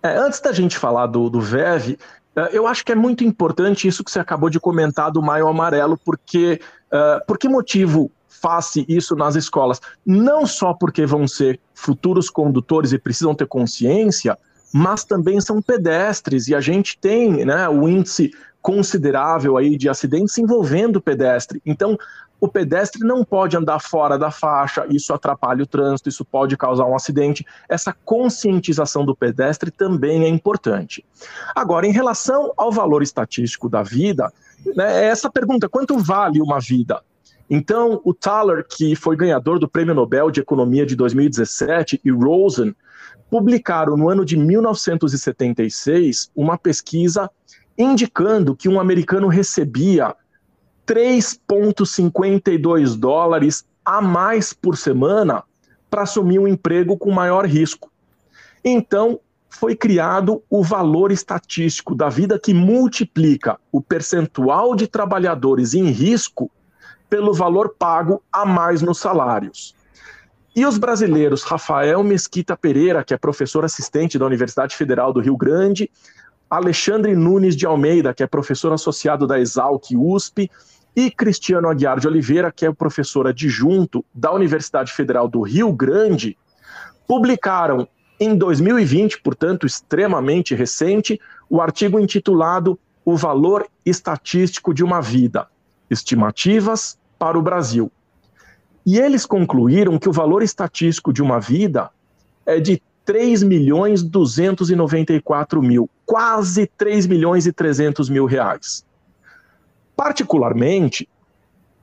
É, 0.04 0.18
antes 0.18 0.38
da 0.38 0.52
gente 0.52 0.76
falar 0.76 1.06
do, 1.06 1.30
do 1.30 1.40
VEV, 1.40 1.99
é, 2.37 2.50
eu 2.52 2.66
acho 2.66 2.84
que 2.84 2.92
é 2.92 2.94
muito 2.94 3.25
importante 3.25 3.88
isso 3.88 4.04
que 4.04 4.11
você 4.11 4.20
acabou 4.20 4.50
de 4.50 4.61
comentar 4.61 5.11
do 5.11 5.23
Maio 5.23 5.49
Amarelo, 5.49 5.96
porque 5.96 6.61
uh, 6.92 7.25
por 7.26 7.38
que 7.38 7.49
motivo 7.49 8.12
faz 8.28 8.75
isso 8.87 9.16
nas 9.16 9.34
escolas? 9.34 9.80
Não 10.04 10.46
só 10.46 10.75
porque 10.75 11.06
vão 11.06 11.26
ser 11.26 11.58
futuros 11.73 12.28
condutores 12.28 12.92
e 12.92 12.99
precisam 12.99 13.34
ter 13.34 13.46
consciência, 13.46 14.37
mas 14.75 15.04
também 15.04 15.40
são 15.40 15.62
pedestres 15.62 16.49
e 16.49 16.54
a 16.54 16.61
gente 16.61 16.99
tem 16.99 17.42
né, 17.46 17.66
o 17.66 17.88
índice 17.88 18.30
considerável 18.61 19.56
aí 19.56 19.75
de 19.75 19.88
acidentes 19.88 20.37
envolvendo 20.37 21.00
pedestre. 21.00 21.62
Então, 21.64 21.96
o 22.41 22.49
pedestre 22.49 23.07
não 23.07 23.25
pode 23.25 23.57
andar 23.57 23.81
fora 23.81 24.19
da 24.19 24.31
faixa, 24.31 24.87
isso 24.91 25.14
atrapalha 25.14 25.62
o 25.62 25.67
trânsito, 25.67 26.09
isso 26.09 26.25
pode 26.25 26.57
causar 26.57 26.85
um 26.85 26.95
acidente. 26.95 27.47
Essa 27.69 27.95
conscientização 28.05 29.05
do 29.05 29.17
pedestre 29.17 29.71
também 29.71 30.25
é 30.25 30.29
importante. 30.29 31.05
Agora, 31.55 31.87
em 31.87 31.93
relação 31.93 32.53
ao 32.57 32.71
valor 32.71 33.03
estatístico 33.03 33.69
da 33.69 33.83
vida, 33.83 34.33
né, 34.76 35.05
é 35.05 35.07
essa 35.07 35.31
pergunta: 35.31 35.69
quanto 35.69 35.99
vale 35.99 36.41
uma 36.41 36.61
vida? 36.61 37.03
Então, 37.49 38.00
o 38.05 38.14
Thaler, 38.14 38.67
que 38.69 38.97
foi 38.97 39.17
ganhador 39.17 39.59
do 39.59 39.69
Prêmio 39.69 39.95
Nobel 39.95 40.31
de 40.31 40.41
Economia 40.41 40.87
de 40.87 40.97
2017, 40.97 42.00
e 42.05 42.11
Rosen, 42.11 42.75
publicaram 43.31 43.97
no 43.97 44.09
ano 44.09 44.25
de 44.25 44.37
1976 44.37 46.31
uma 46.35 46.57
pesquisa 46.57 47.31
indicando 47.76 48.55
que 48.55 48.69
um 48.69 48.81
americano 48.81 49.29
recebia 49.29 50.14
3,52 50.87 52.97
dólares 52.97 53.64
a 53.85 54.00
mais 54.00 54.53
por 54.53 54.76
semana 54.76 55.43
para 55.91 56.03
assumir 56.03 56.38
um 56.38 56.49
emprego 56.49 56.97
com 56.97 57.11
maior 57.11 57.47
risco. 57.47 57.91
Então, 58.64 59.21
foi 59.49 59.76
criado 59.76 60.43
o 60.50 60.62
valor 60.62 61.12
estatístico 61.12 61.95
da 61.95 62.09
vida 62.09 62.38
que 62.38 62.53
multiplica 62.53 63.59
o 63.71 63.81
percentual 63.81 64.75
de 64.75 64.88
trabalhadores 64.88 65.75
em 65.75 65.91
risco 65.91 66.50
pelo 67.09 67.33
valor 67.33 67.76
pago 67.79 68.23
a 68.33 68.45
mais 68.45 68.83
nos 68.83 68.99
salários. 68.99 69.76
E 70.57 70.67
os 70.67 70.79
brasileiros 70.79 71.43
Rafael 71.43 72.03
Mesquita 72.03 72.57
Pereira, 72.57 73.05
que 73.05 73.14
é 73.14 73.19
professor 73.19 73.64
assistente 73.64 74.19
da 74.19 74.26
Universidade 74.26 74.76
Federal 74.76 75.12
do 75.12 75.21
Rio 75.21 75.37
Grande, 75.37 75.91
Alexandre 76.56 77.14
Nunes 77.14 77.56
de 77.56 77.66
Almeida, 77.66 78.14
que 78.14 78.23
é 78.23 78.26
professor 78.26 78.73
associado 78.73 79.26
da 79.26 79.38
Exalc 79.38 79.94
USP, 79.96 80.50
e 80.96 81.11
Cristiano 81.11 81.68
Aguiar 81.68 81.99
de 81.99 82.06
Oliveira, 82.06 82.52
que 82.52 82.64
é 82.64 82.73
professor 82.73 83.26
adjunto 83.26 84.04
da 84.14 84.32
Universidade 84.32 84.92
Federal 84.92 85.26
do 85.26 85.42
Rio 85.42 85.73
Grande, 85.73 86.37
publicaram 87.06 87.88
em 88.20 88.37
2020, 88.37 89.20
portanto 89.20 89.66
extremamente 89.66 90.54
recente, 90.54 91.20
o 91.50 91.61
artigo 91.61 91.99
intitulado 91.99 92.78
O 93.04 93.16
Valor 93.16 93.66
Estatístico 93.84 94.73
de 94.73 94.84
uma 94.84 95.00
Vida: 95.00 95.49
Estimativas 95.90 96.96
para 97.18 97.38
o 97.38 97.42
Brasil. 97.42 97.90
E 98.87 98.99
eles 98.99 99.25
concluíram 99.25 99.99
que 99.99 100.08
o 100.08 100.12
valor 100.12 100.42
estatístico 100.42 101.12
de 101.12 101.23
uma 101.23 101.40
vida 101.40 101.90
é 102.44 102.61
de 102.61 102.82
3 103.04 103.42
milhões 103.42 104.02
294 104.02 105.62
mil, 105.62 105.90
quase 106.06 106.66
3 106.66 107.06
milhões 107.06 107.46
e 107.46 107.52
300 107.52 108.08
mil 108.08 108.25
reais. 108.25 108.84
Particularmente, 109.96 111.08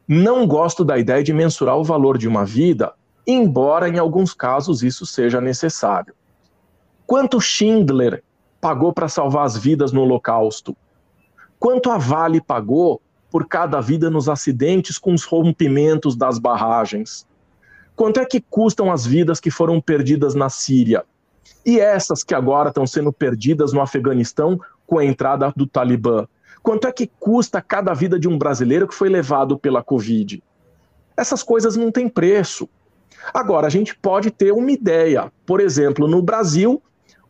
não 0.07 0.47
gosto 0.47 0.83
da 0.83 0.97
ideia 0.97 1.23
de 1.23 1.31
mensurar 1.31 1.77
o 1.77 1.83
valor 1.83 2.17
de 2.17 2.27
uma 2.27 2.43
vida, 2.43 2.93
embora 3.25 3.87
em 3.87 3.97
alguns 3.99 4.33
casos 4.33 4.83
isso 4.83 5.05
seja 5.05 5.39
necessário. 5.39 6.13
Quanto 7.05 7.39
Schindler 7.39 8.23
pagou 8.59 8.91
para 8.91 9.07
salvar 9.07 9.45
as 9.45 9.55
vidas 9.55 9.91
no 9.91 10.01
Holocausto? 10.01 10.75
Quanto 11.59 11.91
a 11.91 11.97
Vale 11.97 12.41
pagou 12.41 13.01
por 13.29 13.47
cada 13.47 13.79
vida 13.79 14.09
nos 14.09 14.27
acidentes 14.27 14.97
com 14.97 15.13
os 15.13 15.23
rompimentos 15.23 16.15
das 16.15 16.39
barragens? 16.39 17.27
Quanto 17.95 18.19
é 18.19 18.25
que 18.25 18.41
custam 18.41 18.91
as 18.91 19.05
vidas 19.05 19.39
que 19.39 19.51
foram 19.51 19.79
perdidas 19.79 20.33
na 20.33 20.49
Síria? 20.49 21.05
E 21.65 21.79
essas 21.79 22.23
que 22.23 22.33
agora 22.33 22.69
estão 22.69 22.87
sendo 22.87 23.11
perdidas 23.11 23.73
no 23.73 23.81
Afeganistão 23.81 24.59
com 24.85 24.97
a 24.97 25.05
entrada 25.05 25.53
do 25.55 25.67
Talibã? 25.67 26.27
Quanto 26.63 26.87
é 26.87 26.91
que 26.91 27.09
custa 27.19 27.61
cada 27.61 27.93
vida 27.93 28.19
de 28.19 28.27
um 28.27 28.37
brasileiro 28.37 28.87
que 28.87 28.93
foi 28.93 29.09
levado 29.09 29.57
pela 29.57 29.83
Covid? 29.83 30.43
Essas 31.17 31.43
coisas 31.43 31.75
não 31.75 31.91
têm 31.91 32.07
preço. 32.07 32.69
Agora, 33.33 33.67
a 33.67 33.69
gente 33.69 33.95
pode 33.95 34.31
ter 34.31 34.51
uma 34.51 34.71
ideia. 34.71 35.31
Por 35.45 35.59
exemplo, 35.59 36.07
no 36.07 36.21
Brasil, 36.21 36.81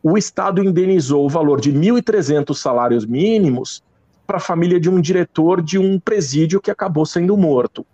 o 0.02 0.18
Estado 0.18 0.62
indenizou 0.62 1.24
o 1.24 1.28
valor 1.28 1.60
de 1.60 1.72
1.300 1.72 2.54
salários 2.54 3.06
mínimos 3.06 3.82
para 4.26 4.36
a 4.36 4.40
família 4.40 4.80
de 4.80 4.88
um 4.88 5.00
diretor 5.00 5.62
de 5.62 5.78
um 5.78 5.98
presídio 5.98 6.60
que 6.60 6.70
acabou 6.70 7.04
sendo 7.04 7.36
morto. 7.36 7.86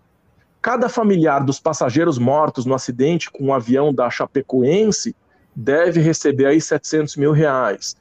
Cada 0.61 0.89
familiar 0.89 1.43
dos 1.43 1.59
passageiros 1.59 2.17
mortos 2.17 2.65
no 2.65 2.73
acidente 2.73 3.31
com 3.31 3.45
o 3.45 3.47
um 3.47 3.53
avião 3.53 3.93
da 3.93 4.09
Chapecoense 4.09 5.15
deve 5.55 5.99
receber 5.99 6.45
aí 6.45 6.61
700 6.61 7.15
mil 7.15 7.31
reais. 7.31 7.95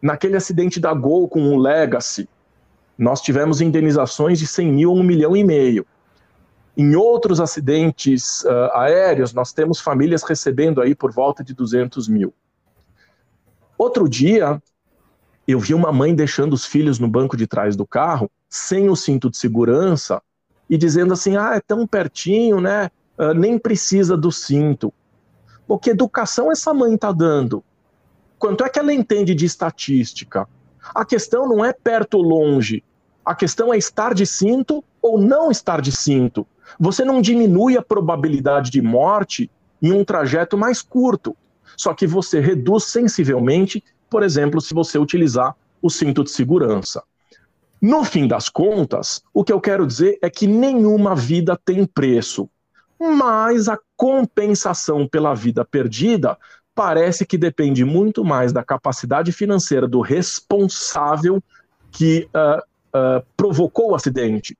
Naquele 0.00 0.36
acidente 0.36 0.78
da 0.78 0.92
Gol 0.92 1.28
com 1.28 1.54
o 1.54 1.58
Legacy, 1.58 2.28
nós 2.98 3.20
tivemos 3.20 3.60
indenizações 3.60 4.38
de 4.38 4.46
100 4.46 4.72
mil 4.72 4.90
a 4.90 4.94
1 4.94 5.02
milhão 5.02 5.36
e 5.36 5.44
meio. 5.44 5.86
Em 6.76 6.94
outros 6.94 7.40
acidentes 7.40 8.42
uh, 8.44 8.70
aéreos, 8.74 9.32
nós 9.32 9.52
temos 9.52 9.80
famílias 9.80 10.22
recebendo 10.22 10.80
aí 10.80 10.94
por 10.94 11.12
volta 11.12 11.42
de 11.42 11.54
200 11.54 12.08
mil. 12.08 12.34
Outro 13.78 14.08
dia, 14.08 14.60
eu 15.46 15.58
vi 15.58 15.74
uma 15.74 15.92
mãe 15.92 16.14
deixando 16.14 16.52
os 16.52 16.66
filhos 16.66 16.98
no 16.98 17.08
banco 17.08 17.36
de 17.36 17.46
trás 17.46 17.76
do 17.76 17.86
carro, 17.86 18.30
sem 18.48 18.88
o 18.90 18.96
cinto 18.96 19.30
de 19.30 19.36
segurança, 19.36 20.20
e 20.68 20.76
dizendo 20.76 21.12
assim: 21.12 21.36
ah, 21.36 21.54
é 21.54 21.60
tão 21.60 21.86
pertinho, 21.86 22.60
né? 22.60 22.90
Uh, 23.18 23.32
nem 23.32 23.58
precisa 23.58 24.16
do 24.16 24.30
cinto. 24.30 24.92
Pô, 25.66 25.78
que 25.78 25.90
educação 25.90 26.50
essa 26.50 26.72
mãe 26.72 26.94
está 26.94 27.10
dando? 27.10 27.64
Quanto 28.38 28.64
é 28.64 28.68
que 28.68 28.78
ela 28.78 28.92
entende 28.92 29.34
de 29.34 29.44
estatística? 29.44 30.48
A 30.94 31.04
questão 31.04 31.48
não 31.48 31.64
é 31.64 31.72
perto 31.72 32.14
ou 32.18 32.22
longe. 32.22 32.84
A 33.24 33.34
questão 33.34 33.74
é 33.74 33.78
estar 33.78 34.14
de 34.14 34.24
cinto 34.24 34.84
ou 35.02 35.18
não 35.18 35.50
estar 35.50 35.80
de 35.80 35.90
cinto. 35.90 36.46
Você 36.78 37.04
não 37.04 37.20
diminui 37.20 37.76
a 37.76 37.82
probabilidade 37.82 38.70
de 38.70 38.80
morte 38.80 39.50
em 39.82 39.92
um 39.92 40.04
trajeto 40.04 40.56
mais 40.56 40.82
curto, 40.82 41.36
só 41.76 41.92
que 41.92 42.06
você 42.06 42.40
reduz 42.40 42.84
sensivelmente, 42.84 43.82
por 44.08 44.22
exemplo, 44.22 44.60
se 44.60 44.72
você 44.72 44.98
utilizar 44.98 45.54
o 45.82 45.90
cinto 45.90 46.22
de 46.24 46.30
segurança. 46.30 47.02
No 47.80 48.04
fim 48.04 48.26
das 48.26 48.48
contas, 48.48 49.22
o 49.34 49.44
que 49.44 49.52
eu 49.52 49.60
quero 49.60 49.86
dizer 49.86 50.18
é 50.22 50.30
que 50.30 50.46
nenhuma 50.46 51.14
vida 51.14 51.58
tem 51.62 51.84
preço, 51.84 52.48
mas 52.98 53.68
a 53.68 53.78
compensação 53.96 55.06
pela 55.06 55.34
vida 55.34 55.64
perdida 55.64 56.36
parece 56.74 57.24
que 57.24 57.38
depende 57.38 57.84
muito 57.84 58.24
mais 58.24 58.52
da 58.52 58.62
capacidade 58.62 59.32
financeira 59.32 59.88
do 59.88 60.00
responsável 60.00 61.42
que 61.90 62.28
uh, 62.34 62.58
uh, 62.58 63.24
provocou 63.36 63.90
o 63.90 63.94
acidente 63.94 64.56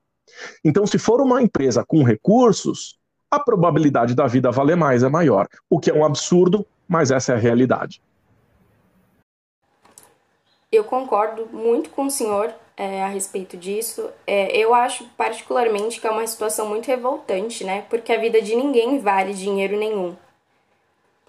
então, 0.64 0.87
se 0.87 0.99
for 0.99 1.21
uma 1.21 1.43
empresa 1.43 1.85
com 1.85 2.02
recursos, 2.02 2.99
a 3.31 3.38
probabilidade 3.40 4.14
da 4.14 4.26
vida 4.26 4.50
valer 4.50 4.76
mais 4.76 5.02
é 5.02 5.09
maior, 5.09 5.49
o 5.69 5.78
que 5.78 5.90
é 5.90 5.95
um 5.95 6.05
absurdo, 6.05 6.66
mas 6.87 7.11
essa 7.11 7.33
é 7.33 7.37
a 7.37 7.38
realidade. 7.38 8.00
Eu 10.71 10.85
concordo 10.85 11.47
muito 11.52 11.90
com 11.90 12.07
o 12.07 12.11
senhor 12.11 12.52
é, 12.76 13.02
a 13.02 13.09
respeito 13.09 13.56
disso. 13.56 14.11
É, 14.26 14.56
eu 14.56 14.75
acho 14.75 15.04
particularmente 15.16 16.00
que 16.00 16.06
é 16.06 16.11
uma 16.11 16.26
situação 16.26 16.68
muito 16.68 16.87
revoltante, 16.87 17.64
né? 17.64 17.83
Porque 17.88 18.12
a 18.12 18.21
vida 18.21 18.42
de 18.42 18.54
ninguém 18.54 18.99
vale 18.99 19.33
dinheiro 19.33 19.78
nenhum. 19.78 20.16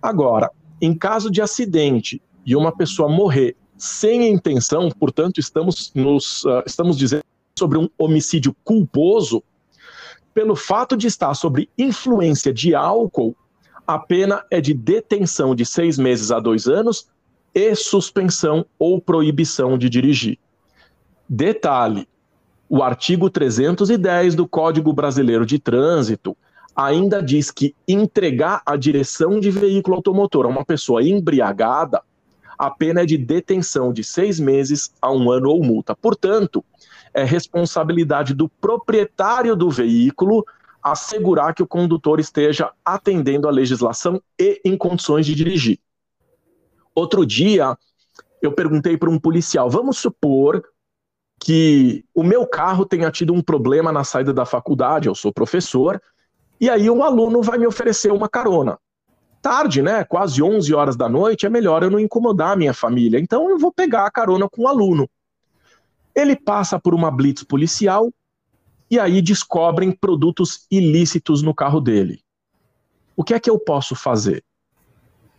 Agora, 0.00 0.50
em 0.80 0.94
caso 0.94 1.30
de 1.30 1.42
acidente 1.42 2.22
e 2.44 2.56
uma 2.56 2.74
pessoa 2.74 3.08
morrer 3.08 3.56
sem 3.80 4.30
intenção, 4.30 4.90
portanto, 4.90 5.38
estamos, 5.38 5.90
nos, 5.94 6.44
uh, 6.44 6.62
estamos 6.66 6.98
dizendo 6.98 7.24
sobre 7.58 7.78
um 7.78 7.88
homicídio 7.96 8.54
culposo, 8.62 9.42
pelo 10.34 10.54
fato 10.54 10.96
de 10.96 11.06
estar 11.06 11.32
sob 11.34 11.66
influência 11.78 12.52
de 12.52 12.74
álcool, 12.74 13.34
a 13.86 13.98
pena 13.98 14.44
é 14.50 14.60
de 14.60 14.74
detenção 14.74 15.54
de 15.54 15.64
seis 15.64 15.98
meses 15.98 16.30
a 16.30 16.38
dois 16.38 16.66
anos 16.66 17.08
e 17.54 17.74
suspensão 17.74 18.64
ou 18.78 19.00
proibição 19.00 19.78
de 19.78 19.88
dirigir. 19.88 20.38
Detalhe: 21.26 22.06
o 22.68 22.82
artigo 22.82 23.30
310 23.30 24.34
do 24.34 24.46
Código 24.46 24.92
Brasileiro 24.92 25.46
de 25.46 25.58
Trânsito 25.58 26.36
ainda 26.76 27.22
diz 27.22 27.50
que 27.50 27.74
entregar 27.88 28.62
a 28.64 28.76
direção 28.76 29.40
de 29.40 29.50
veículo 29.50 29.96
automotor 29.96 30.44
a 30.44 30.48
uma 30.48 30.64
pessoa 30.64 31.02
embriagada, 31.02 32.02
a 32.60 32.70
pena 32.70 33.00
é 33.00 33.06
de 33.06 33.16
detenção 33.16 33.90
de 33.90 34.04
seis 34.04 34.38
meses 34.38 34.92
a 35.00 35.10
um 35.10 35.30
ano 35.30 35.48
ou 35.48 35.64
multa. 35.64 35.96
Portanto, 35.96 36.62
é 37.14 37.24
responsabilidade 37.24 38.34
do 38.34 38.50
proprietário 38.50 39.56
do 39.56 39.70
veículo 39.70 40.44
assegurar 40.82 41.54
que 41.54 41.62
o 41.62 41.66
condutor 41.66 42.20
esteja 42.20 42.70
atendendo 42.84 43.48
à 43.48 43.50
legislação 43.50 44.20
e 44.38 44.60
em 44.62 44.76
condições 44.76 45.24
de 45.24 45.34
dirigir. 45.34 45.78
Outro 46.94 47.24
dia, 47.24 47.78
eu 48.42 48.52
perguntei 48.52 48.94
para 48.98 49.08
um 49.08 49.18
policial: 49.18 49.70
vamos 49.70 49.96
supor 49.96 50.62
que 51.38 52.04
o 52.14 52.22
meu 52.22 52.46
carro 52.46 52.84
tenha 52.84 53.10
tido 53.10 53.32
um 53.32 53.40
problema 53.40 53.90
na 53.90 54.04
saída 54.04 54.34
da 54.34 54.44
faculdade, 54.44 55.08
eu 55.08 55.14
sou 55.14 55.32
professor, 55.32 55.98
e 56.60 56.68
aí 56.68 56.90
um 56.90 57.02
aluno 57.02 57.40
vai 57.40 57.56
me 57.56 57.66
oferecer 57.66 58.12
uma 58.12 58.28
carona. 58.28 58.78
Tarde, 59.42 59.80
né? 59.82 60.04
Quase 60.04 60.42
11 60.42 60.74
horas 60.74 60.96
da 60.96 61.08
noite, 61.08 61.46
é 61.46 61.48
melhor 61.48 61.82
eu 61.82 61.90
não 61.90 61.98
incomodar 61.98 62.52
a 62.52 62.56
minha 62.56 62.74
família. 62.74 63.18
Então 63.18 63.48
eu 63.48 63.58
vou 63.58 63.72
pegar 63.72 64.06
a 64.06 64.10
carona 64.10 64.48
com 64.48 64.62
o 64.62 64.68
aluno. 64.68 65.08
Ele 66.14 66.36
passa 66.36 66.78
por 66.78 66.94
uma 66.94 67.10
blitz 67.10 67.42
policial 67.42 68.12
e 68.90 68.98
aí 68.98 69.22
descobrem 69.22 69.92
produtos 69.92 70.66
ilícitos 70.70 71.42
no 71.42 71.54
carro 71.54 71.80
dele. 71.80 72.20
O 73.16 73.24
que 73.24 73.34
é 73.34 73.40
que 73.40 73.48
eu 73.48 73.58
posso 73.58 73.94
fazer? 73.94 74.44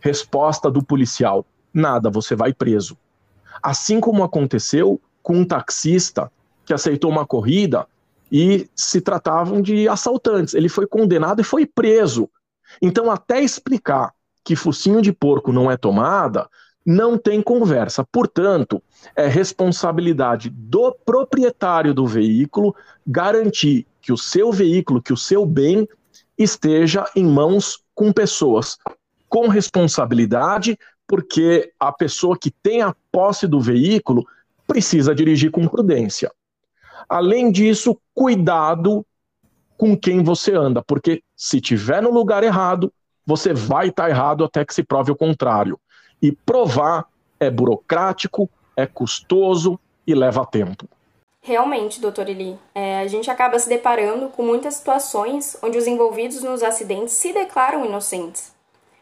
Resposta 0.00 0.70
do 0.70 0.82
policial: 0.82 1.46
nada, 1.72 2.10
você 2.10 2.34
vai 2.34 2.52
preso. 2.52 2.96
Assim 3.62 4.00
como 4.00 4.24
aconteceu 4.24 5.00
com 5.22 5.36
um 5.38 5.44
taxista 5.44 6.30
que 6.64 6.72
aceitou 6.72 7.10
uma 7.10 7.26
corrida 7.26 7.86
e 8.30 8.68
se 8.74 9.00
tratavam 9.00 9.60
de 9.60 9.88
assaltantes. 9.88 10.54
Ele 10.54 10.68
foi 10.68 10.86
condenado 10.86 11.40
e 11.40 11.44
foi 11.44 11.66
preso. 11.66 12.28
Então, 12.80 13.10
até 13.10 13.40
explicar 13.40 14.12
que 14.44 14.56
focinho 14.56 15.02
de 15.02 15.12
porco 15.12 15.52
não 15.52 15.70
é 15.70 15.76
tomada, 15.76 16.48
não 16.84 17.16
tem 17.16 17.40
conversa. 17.40 18.04
Portanto, 18.04 18.82
é 19.14 19.26
responsabilidade 19.26 20.50
do 20.50 20.92
proprietário 21.04 21.94
do 21.94 22.06
veículo 22.06 22.74
garantir 23.06 23.86
que 24.00 24.12
o 24.12 24.18
seu 24.18 24.52
veículo, 24.52 25.02
que 25.02 25.12
o 25.12 25.16
seu 25.16 25.46
bem 25.46 25.88
esteja 26.36 27.04
em 27.14 27.24
mãos 27.24 27.80
com 27.94 28.12
pessoas 28.12 28.78
com 29.32 29.48
responsabilidade, 29.48 30.78
porque 31.06 31.72
a 31.80 31.90
pessoa 31.90 32.36
que 32.38 32.50
tem 32.50 32.82
a 32.82 32.94
posse 33.10 33.46
do 33.46 33.58
veículo 33.58 34.26
precisa 34.66 35.14
dirigir 35.14 35.50
com 35.50 35.66
prudência. 35.66 36.30
Além 37.08 37.50
disso, 37.50 37.98
cuidado 38.14 39.06
com 39.76 39.96
quem 39.96 40.22
você 40.22 40.54
anda, 40.54 40.82
porque 40.82 41.22
se 41.36 41.60
tiver 41.60 42.02
no 42.02 42.10
lugar 42.10 42.44
errado, 42.44 42.92
você 43.26 43.52
vai 43.52 43.88
estar 43.88 44.08
errado 44.08 44.44
até 44.44 44.64
que 44.64 44.74
se 44.74 44.82
prove 44.82 45.12
o 45.12 45.16
contrário. 45.16 45.78
E 46.20 46.32
provar 46.32 47.06
é 47.40 47.50
burocrático, 47.50 48.48
é 48.76 48.86
custoso 48.86 49.78
e 50.06 50.14
leva 50.14 50.46
tempo. 50.46 50.88
Realmente, 51.40 52.00
doutor 52.00 52.28
Eli, 52.28 52.56
é, 52.72 53.00
a 53.00 53.06
gente 53.08 53.28
acaba 53.28 53.58
se 53.58 53.68
deparando 53.68 54.28
com 54.28 54.44
muitas 54.44 54.74
situações 54.74 55.56
onde 55.60 55.76
os 55.76 55.88
envolvidos 55.88 56.40
nos 56.42 56.62
acidentes 56.62 57.14
se 57.14 57.32
declaram 57.32 57.84
inocentes. 57.84 58.54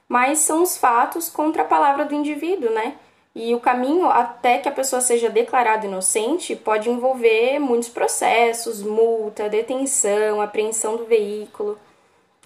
Mas 0.09 0.38
são 0.38 0.62
os 0.62 0.76
fatos 0.78 1.28
contra 1.28 1.62
a 1.62 1.66
palavra 1.66 2.06
do 2.06 2.14
indivíduo, 2.14 2.70
né? 2.70 2.94
E 3.34 3.54
o 3.54 3.60
caminho 3.60 4.10
até 4.10 4.58
que 4.58 4.68
a 4.68 4.72
pessoa 4.72 5.00
seja 5.00 5.30
declarada 5.30 5.86
inocente 5.86 6.56
pode 6.56 6.90
envolver 6.90 7.58
muitos 7.60 7.88
processos, 7.88 8.82
multa, 8.82 9.48
detenção, 9.48 10.40
apreensão 10.40 10.96
do 10.96 11.04
veículo. 11.04 11.78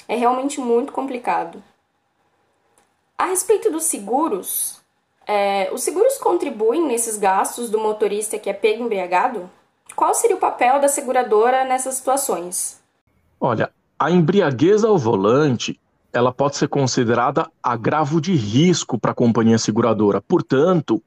É 0.07 0.15
realmente 0.15 0.61
muito 0.61 0.93
complicado. 0.93 1.63
A 3.17 3.27
respeito 3.27 3.71
dos 3.71 3.85
seguros, 3.85 4.81
é, 5.27 5.71
os 5.73 5.83
seguros 5.83 6.19
contribuem 6.19 6.85
nesses 6.87 7.17
gastos 7.17 7.71
do 7.71 7.79
motorista 7.79 8.39
que 8.39 8.51
é 8.51 8.53
pego 8.53 8.85
embriagado? 8.85 9.49
Qual 9.97 10.13
seria 10.15 10.37
o 10.37 10.41
papel 10.41 10.81
da 10.81 10.89
seguradora 10.89 11.65
nessas 11.65 11.95
situações? 11.95 12.83
Olha, 13.41 13.73
a 13.99 14.11
embriaguez 14.11 14.85
ao 14.85 14.99
volante 14.99 15.81
ela 16.15 16.33
pode 16.33 16.57
ser 16.57 16.69
considerada 16.69 17.51
agravo 17.61 18.21
de 18.21 18.35
risco 18.37 18.97
para 18.97 19.11
a 19.11 19.15
companhia 19.15 19.59
seguradora. 19.59 20.23
Portanto, 20.23 21.03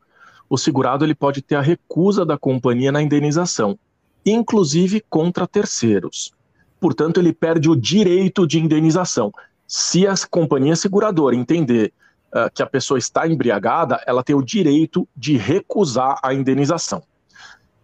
o 0.50 0.58
segurado 0.58 1.06
ele 1.06 1.16
pode 1.16 1.42
ter 1.42 1.56
a 1.56 1.62
recusa 1.62 2.26
da 2.26 2.38
companhia 2.38 2.92
na 2.92 3.02
indenização, 3.02 3.80
inclusive 4.26 5.02
contra 5.10 5.48
terceiros. 5.48 6.34
Portanto, 6.78 7.22
ele 7.22 7.32
perde 7.32 7.70
o 7.70 7.76
direito 7.76 8.46
de 8.46 8.60
indenização. 8.60 9.32
Se 9.66 10.06
a 10.06 10.14
companhia 10.30 10.76
seguradora 10.76 11.36
entender 11.36 11.94
uh, 12.34 12.52
que 12.54 12.62
a 12.62 12.68
pessoa 12.68 12.98
está 12.98 13.26
embriagada, 13.26 14.04
ela 14.06 14.24
tem 14.24 14.36
o 14.36 14.44
direito 14.44 15.08
de 15.16 15.38
recusar 15.38 16.20
a 16.22 16.34
indenização. 16.34 17.02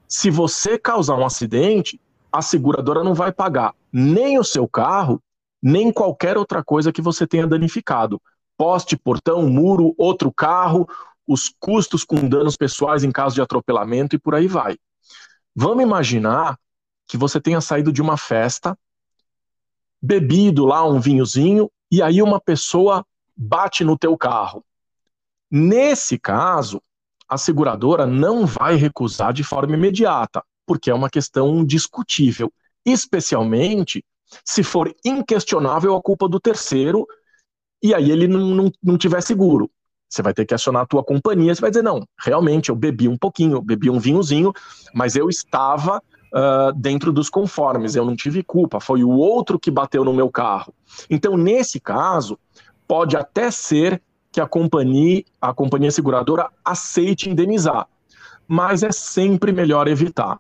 Se 0.10 0.30
você 0.30 0.78
causar 0.78 1.16
um 1.16 1.26
acidente, 1.26 2.00
a 2.30 2.42
seguradora 2.42 3.02
não 3.02 3.14
vai 3.14 3.32
pagar 3.32 3.74
nem 3.92 4.38
o 4.38 4.44
seu 4.44 4.68
carro, 4.68 5.22
nem 5.64 5.94
qualquer 5.94 6.38
outra 6.38 6.62
coisa 6.62 6.92
que 6.92 7.02
você 7.02 7.26
tenha 7.26 7.48
danificado. 7.48 8.22
Poste, 8.58 8.98
portão, 8.98 9.48
muro, 9.48 9.96
outro 9.98 10.30
carro, 10.30 10.86
os 11.26 11.50
custos 11.58 12.04
com 12.04 12.28
danos 12.28 12.58
pessoais 12.58 13.06
em 13.06 13.12
caso 13.12 13.36
de 13.36 13.42
atropelamento 13.42 14.14
e 14.14 14.20
por 14.20 14.36
aí 14.36 14.46
vai. 14.46 14.78
Vamos 15.56 15.82
imaginar 15.82 16.60
que 17.08 17.16
você 17.16 17.40
tenha 17.40 17.62
saído 17.62 17.94
de 17.94 18.02
uma 18.02 18.18
festa, 18.18 18.78
bebido 20.02 20.66
lá 20.66 20.86
um 20.86 21.00
vinhozinho, 21.00 21.72
e 21.90 22.02
aí 22.02 22.22
uma 22.22 22.42
pessoa 22.42 23.06
bate 23.34 23.86
no 23.86 23.98
teu 23.98 24.18
carro. 24.18 24.66
Nesse 25.50 26.20
caso, 26.20 26.82
a 27.30 27.38
seguradora 27.38 28.06
não 28.06 28.46
vai 28.46 28.76
recusar 28.76 29.32
de 29.32 29.44
forma 29.44 29.76
imediata, 29.76 30.44
porque 30.66 30.90
é 30.90 30.94
uma 30.94 31.10
questão 31.10 31.64
discutível, 31.64 32.52
especialmente 32.86 34.04
se 34.46 34.64
for 34.64 34.94
inquestionável 35.04 35.96
a 35.96 36.02
culpa 36.02 36.28
do 36.28 36.40
terceiro 36.40 37.08
e 37.82 37.94
aí 37.94 38.12
ele 38.12 38.28
não, 38.28 38.40
não, 38.40 38.72
não 38.82 38.98
tiver 38.98 39.22
seguro. 39.22 39.70
Você 40.10 40.22
vai 40.22 40.34
ter 40.34 40.46
que 40.46 40.54
acionar 40.54 40.84
a 40.84 40.86
tua 40.86 41.04
companhia, 41.04 41.54
você 41.54 41.60
vai 41.60 41.72
dizer, 41.72 41.82
não, 41.82 42.08
realmente 42.24 42.70
eu 42.70 42.76
bebi 42.76 43.08
um 43.08 43.18
pouquinho, 43.18 43.62
bebi 43.62 43.90
um 43.90 44.00
vinhozinho, 44.00 44.54
mas 44.94 45.16
eu 45.16 45.28
estava 45.28 45.98
uh, 45.98 46.72
dentro 46.76 47.12
dos 47.12 47.30
conformes, 47.30 47.96
eu 47.96 48.06
não 48.06 48.16
tive 48.16 48.44
culpa, 48.44 48.80
foi 48.80 49.04
o 49.04 49.10
outro 49.10 49.60
que 49.60 49.72
bateu 49.72 50.06
no 50.06 50.14
meu 50.14 50.30
carro. 50.30 50.74
Então, 51.10 51.36
nesse 51.36 51.80
caso, 51.80 52.38
pode 52.88 53.18
até 53.18 53.50
ser 53.50 54.02
que 54.32 54.40
a 54.40 54.48
companhia, 54.48 55.24
a 55.42 55.54
companhia 55.54 55.92
seguradora 55.92 56.50
aceite 56.64 57.30
indenizar, 57.30 57.88
mas 58.48 58.84
é 58.84 58.92
sempre 58.92 59.52
melhor 59.52 59.88
evitar. 59.88 60.40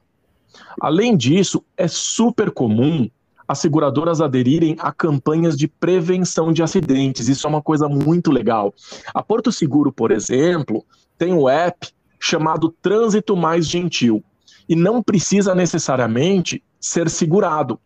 Além 0.79 1.17
disso, 1.17 1.63
é 1.75 1.87
super 1.87 2.51
comum 2.51 3.09
as 3.47 3.59
seguradoras 3.59 4.21
aderirem 4.21 4.75
a 4.79 4.91
campanhas 4.91 5.57
de 5.57 5.67
prevenção 5.67 6.51
de 6.51 6.63
acidentes. 6.63 7.27
Isso 7.27 7.45
é 7.45 7.49
uma 7.49 7.61
coisa 7.61 7.87
muito 7.87 8.31
legal. 8.31 8.73
A 9.13 9.21
Porto 9.21 9.51
Seguro, 9.51 9.91
por 9.91 10.11
exemplo, 10.11 10.83
tem 11.17 11.33
um 11.33 11.47
app 11.47 11.89
chamado 12.19 12.73
Trânsito 12.81 13.35
Mais 13.35 13.67
Gentil 13.67 14.23
e 14.67 14.75
não 14.75 15.03
precisa 15.03 15.53
necessariamente 15.53 16.63
ser 16.79 17.09
segurado. 17.09 17.79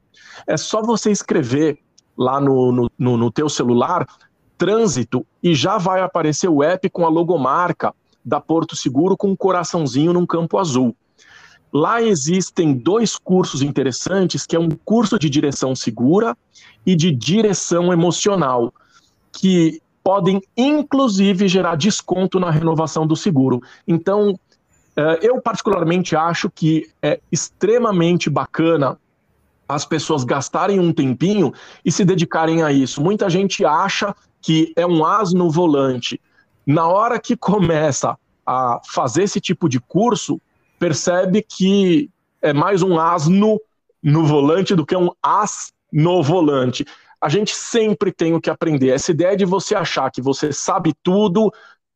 É 0.46 0.56
só 0.58 0.82
você 0.82 1.12
escrever 1.12 1.80
lá 2.17 2.39
no, 2.39 2.72
no, 2.72 2.91
no, 2.98 3.17
no 3.17 3.32
teu 3.32 3.50
celular 3.50 4.06
trânsito 4.58 5.26
e 5.41 5.54
já 5.54 5.78
vai 5.78 6.02
aparecer 6.02 6.50
o 6.50 6.63
app 6.63 6.89
com 6.89 7.06
a 7.06 7.10
logomarca 7.10 7.93
da 8.26 8.41
Porto 8.41 8.76
Seguro 8.76 9.15
com 9.15 9.30
um 9.30 9.36
coraçãozinho 9.36 10.13
num 10.13 10.26
campo 10.26 10.58
azul. 10.58 10.96
Lá 11.78 12.02
existem 12.02 12.74
dois 12.74 13.16
cursos 13.16 13.62
interessantes, 13.62 14.48
que 14.48 14.56
é 14.56 14.60
um 14.60 14.70
curso 14.84 15.20
de 15.20 15.30
direção 15.30 15.76
segura 15.76 16.36
e 16.84 16.96
de 16.96 17.12
direção 17.12 17.94
emocional, 17.94 18.74
que 19.32 19.80
podem 20.04 20.42
inclusive 20.58 21.48
gerar 21.48 21.76
desconto 21.76 22.40
na 22.40 22.50
renovação 22.50 23.06
do 23.06 23.16
seguro. 23.16 23.62
Então, 23.88 24.40
eh, 24.96 25.20
eu 25.22 25.40
particularmente 25.40 26.16
acho 26.16 26.50
que 26.50 26.90
é 27.00 27.20
extremamente 27.32 28.28
bacana 28.28 28.98
as 29.70 29.86
pessoas 29.86 30.24
gastarem 30.24 30.80
um 30.80 30.92
tempinho 30.92 31.54
e 31.86 31.92
se 31.92 32.04
dedicarem 32.04 32.63
a 32.63 32.72
isso. 32.72 33.04
Muita 33.04 33.30
gente 33.30 33.63
acha 33.63 34.16
que 34.42 34.74
é 34.76 34.88
um 34.88 35.06
as 35.06 35.32
no 35.32 35.52
volante. 35.52 36.20
Na 36.66 36.88
hora 36.88 37.20
que 37.20 37.38
começa 37.38 38.18
a 38.44 38.82
fazer 38.84 39.22
esse 39.22 39.40
tipo 39.40 39.70
de 39.70 39.80
curso, 39.80 40.42
percebe 40.80 41.42
que 41.42 42.10
é 42.42 42.54
mais 42.54 42.82
um 42.82 43.00
as 43.00 43.28
no, 43.28 43.60
volante 44.04 44.76
do 44.76 44.86
que 44.86 44.96
um 44.96 45.10
as 45.22 45.74
no 45.92 46.22
volante. 46.22 46.86
A 47.20 47.30
gente 47.30 47.56
sempre 47.56 48.12
tem 48.12 48.34
o 48.34 48.42
que 48.42 48.50
aprender. 48.50 48.90
Essa 48.90 49.12
ideia 49.12 49.36
de 49.36 49.46
você 49.46 49.76
achar 49.76 50.12
que 50.12 50.22
você 50.22 50.54
sabe 50.54 50.94
tudo 51.02 51.52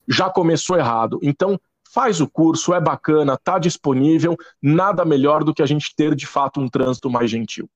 já 0.08 0.30
começou 0.30 0.78
errado. 0.78 1.20
Então, 1.22 1.60
faz 1.92 2.20
o 2.20 2.28
curso, 2.28 2.74
é 2.74 2.82
bacana, 2.82 3.34
está 3.34 3.60
disponível. 3.60 4.36
Nada 4.62 5.06
melhor 5.06 5.44
do 5.44 5.54
que 5.54 5.62
a 5.62 5.66
gente 5.66 5.96
ter 5.96 6.16
de 6.16 6.26
fato 6.26 6.60
um 6.60 6.68
trânsito 6.68 7.10
mais 7.10 7.30
gentil. 7.30 7.70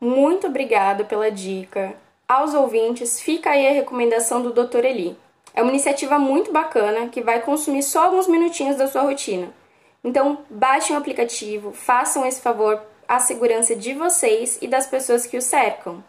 Muito 0.00 0.46
obrigada 0.46 1.04
pela 1.04 1.30
dica. 1.30 1.94
Aos 2.26 2.54
ouvintes, 2.54 3.20
fica 3.20 3.50
aí 3.50 3.66
a 3.68 3.72
recomendação 3.72 4.40
do 4.40 4.52
Dr. 4.52 4.84
Eli. 4.84 5.16
É 5.54 5.62
uma 5.62 5.70
iniciativa 5.70 6.18
muito 6.18 6.52
bacana 6.52 7.08
que 7.08 7.20
vai 7.20 7.40
consumir 7.40 7.82
só 7.82 8.04
alguns 8.04 8.26
minutinhos 8.26 8.76
da 8.76 8.86
sua 8.86 9.02
rotina. 9.02 9.52
Então, 10.02 10.38
baixem 10.48 10.96
o 10.96 10.98
aplicativo, 10.98 11.72
façam 11.72 12.24
esse 12.24 12.40
favor 12.40 12.80
à 13.06 13.18
segurança 13.18 13.74
de 13.74 13.92
vocês 13.92 14.58
e 14.62 14.68
das 14.68 14.86
pessoas 14.86 15.26
que 15.26 15.36
o 15.36 15.42
cercam. 15.42 16.02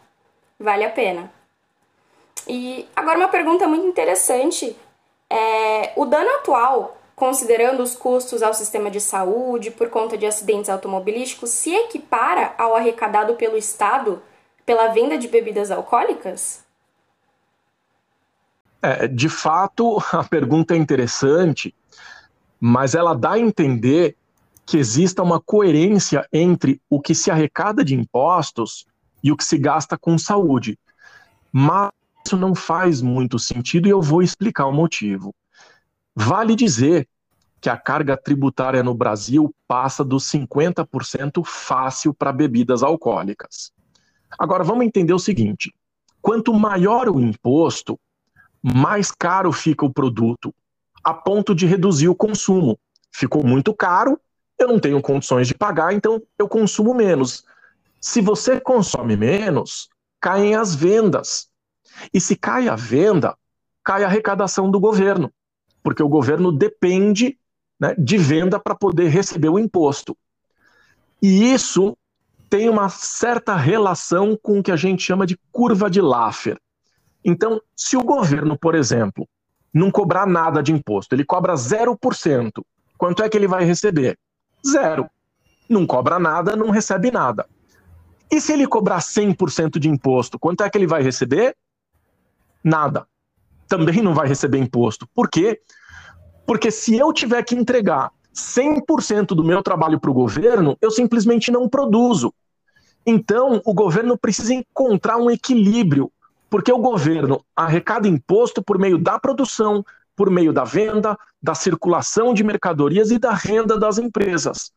Vale 0.60 0.86
a 0.86 0.90
pena. 0.90 1.32
E 2.48 2.88
agora 2.96 3.18
uma 3.18 3.28
pergunta 3.28 3.68
muito 3.68 3.86
interessante. 3.86 4.76
É, 5.30 5.92
o 5.96 6.06
dano 6.06 6.30
atual, 6.36 6.98
considerando 7.16 7.82
os 7.82 7.96
custos 7.96 8.42
ao 8.42 8.54
sistema 8.54 8.90
de 8.90 9.02
saúde 9.02 9.72
por 9.72 9.90
conta 9.90 10.18
de 10.18 10.26
acidentes 10.26 10.70
automobilísticos, 10.70 11.50
se 11.50 11.74
equipara 11.74 12.54
ao 12.58 12.76
arrecadado 12.76 13.36
pelo 13.36 13.58
Estado 13.58 14.22
pela 14.66 14.88
venda 14.88 15.18
de 15.18 15.28
bebidas 15.28 15.72
alcoólicas? 15.72 16.64
É, 18.82 19.08
de 19.08 19.30
fato, 19.30 20.02
a 20.12 20.24
pergunta 20.24 20.74
é 20.74 20.78
interessante, 20.78 21.74
mas 22.60 22.96
ela 22.96 23.14
dá 23.14 23.34
a 23.34 23.40
entender 23.40 24.16
que 24.66 24.78
exista 24.78 25.22
uma 25.22 25.40
coerência 25.40 26.28
entre 26.32 26.82
o 26.90 27.02
que 27.02 27.14
se 27.14 27.30
arrecada 27.30 27.84
de 27.84 27.96
impostos 27.96 28.86
e 29.24 29.32
o 29.32 29.38
que 29.38 29.44
se 29.44 29.58
gasta 29.58 29.98
com 29.98 30.18
saúde. 30.18 30.80
Mas 31.52 31.92
isso 32.26 32.38
não 32.38 32.56
faz 32.56 33.02
muito 33.02 33.38
sentido 33.38 33.88
e 33.88 33.92
eu 33.92 34.02
vou 34.02 34.22
explicar 34.22 34.68
o 34.68 34.72
motivo. 34.72 35.34
Vale 36.16 36.56
dizer 36.56 37.08
que 37.60 37.70
a 37.70 37.78
carga 37.78 38.18
tributária 38.18 38.84
no 38.84 38.94
Brasil 38.94 39.54
passa 39.68 40.04
dos 40.04 40.26
50% 40.32 41.44
fácil 41.46 42.14
para 42.14 42.32
bebidas 42.32 42.84
alcoólicas. 42.84 43.72
Agora 44.38 44.64
vamos 44.64 44.86
entender 44.86 45.14
o 45.14 45.20
seguinte: 45.20 45.74
quanto 46.22 46.54
maior 46.54 47.10
o 47.10 47.20
imposto, 47.20 48.00
mais 48.62 49.12
caro 49.12 49.52
fica 49.52 49.86
o 49.86 49.94
produto, 49.94 50.54
a 51.04 51.14
ponto 51.14 51.56
de 51.56 51.66
reduzir 51.66 52.08
o 52.08 52.16
consumo. 52.16 52.80
Ficou 53.12 53.44
muito 53.44 53.74
caro, 53.74 54.20
eu 54.58 54.68
não 54.68 54.80
tenho 54.80 55.02
condições 55.02 55.48
de 55.48 55.56
pagar, 55.56 55.94
então 55.94 56.22
eu 56.38 56.48
consumo 56.48 56.94
menos. 56.94 57.44
Se 58.00 58.22
você 58.22 58.60
consome 58.60 59.18
menos, 59.18 59.90
caem 60.20 60.56
as 60.56 60.76
vendas. 60.76 61.50
E 62.14 62.22
se 62.22 62.36
cai 62.36 62.68
a 62.68 62.76
venda, 62.76 63.36
cai 63.84 64.04
a 64.04 64.08
arrecadação 64.08 64.70
do 64.70 64.80
governo, 64.80 65.32
porque 65.84 66.02
o 66.02 66.08
governo 66.08 66.52
depende 66.52 67.38
né, 67.80 67.96
de 67.98 68.18
venda 68.18 68.60
para 68.60 68.76
poder 68.76 69.10
receber 69.10 69.50
o 69.50 69.60
imposto. 69.60 70.16
E 71.22 71.52
isso 71.52 71.98
tem 72.50 72.70
uma 72.70 72.90
certa 72.90 73.56
relação 73.56 74.38
com 74.42 74.60
o 74.60 74.64
que 74.64 74.72
a 74.72 74.76
gente 74.76 75.02
chama 75.02 75.26
de 75.26 75.38
curva 75.52 75.90
de 75.90 76.02
Laffer. 76.02 76.60
Então, 77.24 77.62
se 77.76 77.96
o 77.96 78.04
governo, 78.04 78.58
por 78.58 78.76
exemplo, 78.76 79.28
não 79.74 79.92
cobrar 79.92 80.26
nada 80.26 80.62
de 80.62 80.72
imposto, 80.72 81.16
ele 81.16 81.24
cobra 81.24 81.54
0%, 81.54 82.52
quanto 82.98 83.24
é 83.24 83.30
que 83.30 83.38
ele 83.38 83.48
vai 83.48 83.64
receber? 83.64 84.18
Zero. 84.68 85.10
Não 85.70 85.86
cobra 85.88 86.20
nada, 86.20 86.56
não 86.56 86.70
recebe 86.70 87.12
nada. 87.12 87.48
E 88.30 88.40
se 88.40 88.54
ele 88.54 88.68
cobrar 88.68 89.00
100% 89.00 89.78
de 89.78 89.90
imposto, 89.90 90.40
quanto 90.40 90.64
é 90.64 90.70
que 90.70 90.78
ele 90.78 90.88
vai 90.88 91.02
receber? 91.02 91.56
Nada. 92.64 93.08
Também 93.68 94.02
não 94.02 94.14
vai 94.14 94.28
receber 94.28 94.58
imposto. 94.58 95.08
Por 95.14 95.30
quê? 95.30 95.62
Porque 96.46 96.72
se 96.72 96.98
eu 96.98 97.14
tiver 97.14 97.44
que 97.44 97.56
entregar 97.56 98.12
100% 98.34 99.28
do 99.28 99.44
meu 99.44 99.62
trabalho 99.62 100.00
para 100.00 100.12
o 100.12 100.14
governo, 100.14 100.78
eu 100.82 100.92
simplesmente 100.92 101.52
não 101.52 101.68
produzo. 101.68 102.34
Então, 103.06 103.62
o 103.66 103.74
governo 103.74 104.18
precisa 104.18 104.54
encontrar 104.54 105.18
um 105.18 105.30
equilíbrio, 105.30 106.12
porque 106.52 106.72
o 106.72 106.78
governo 106.78 107.46
arrecada 107.56 108.10
imposto 108.10 108.62
por 108.62 108.78
meio 108.78 108.98
da 108.98 109.18
produção, 109.18 109.86
por 110.18 110.30
meio 110.30 110.52
da 110.52 110.66
venda, 110.66 111.18
da 111.42 111.56
circulação 111.56 112.34
de 112.34 112.44
mercadorias 112.44 113.10
e 113.10 113.18
da 113.18 113.34
renda 113.34 113.80
das 113.80 113.98
empresas. 113.98 114.74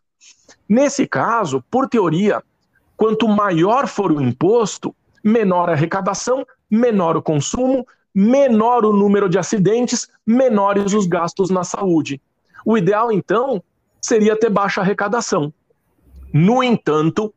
Nesse 0.68 1.04
caso, 1.04 1.64
por 1.68 1.88
teoria, 1.88 2.40
quanto 2.96 3.26
maior 3.26 3.88
for 3.88 4.12
o 4.12 4.22
imposto, 4.22 4.94
menor 5.22 5.68
a 5.68 5.72
arrecadação, 5.72 6.46
menor 6.70 7.16
o 7.16 7.22
consumo, 7.22 7.84
menor 8.14 8.84
o 8.84 8.92
número 8.92 9.28
de 9.28 9.37
acidentes, 9.37 10.08
menores 10.24 10.94
os 10.94 11.08
gastos 11.08 11.50
na 11.50 11.64
saúde. 11.64 12.22
O 12.64 12.78
ideal, 12.78 13.10
então, 13.10 13.60
seria 14.00 14.38
ter 14.38 14.48
baixa 14.48 14.80
arrecadação. 14.80 15.52
No 16.32 16.62
entanto, 16.62 17.34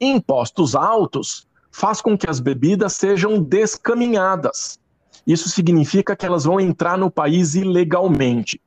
impostos 0.00 0.74
altos 0.74 1.47
faz 1.78 2.00
com 2.00 2.18
que 2.18 2.28
as 2.28 2.40
bebidas 2.40 2.94
sejam 2.94 3.40
descaminhadas. 3.40 4.80
Isso 5.24 5.48
significa 5.48 6.16
que 6.16 6.26
elas 6.26 6.42
vão 6.42 6.58
entrar 6.58 6.98
no 6.98 7.08
país 7.08 7.54
ilegalmente. 7.54 8.60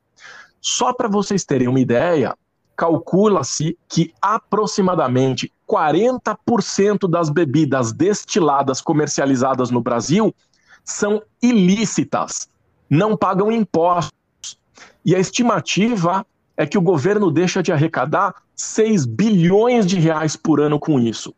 Só 0.62 0.93
para 0.93 1.10
vocês 1.10 1.43
terem 1.43 1.67
uma 1.67 1.82
ideia, 1.82 2.38
calcula-se 2.74 3.78
que 3.89 4.13
aproximadamente 4.21 5.52
40% 5.67 7.06
das 7.10 7.30
bebidas 7.30 7.91
destiladas 7.91 8.80
comercializadas 8.80 9.69
no 9.71 9.82
Brasil 9.82 10.34
são 10.82 11.21
ilícitas, 11.43 12.47
não 12.89 13.17
pagam 13.17 13.52
impostos. 13.52 14.58
E 15.04 15.13
a 15.13 15.19
estimativa 15.19 16.26
é 16.56 16.65
que 16.65 16.78
o 16.78 16.82
governo 16.82 17.30
deixa 17.30 17.62
de 17.62 17.74
arrecadar 17.74 18.36
6 18.56 19.06
bilhões 19.06 19.86
de 19.86 20.00
reais 20.00 20.38
por 20.38 20.62
ano 20.62 20.80
com 20.80 20.97
isso. 20.97 21.36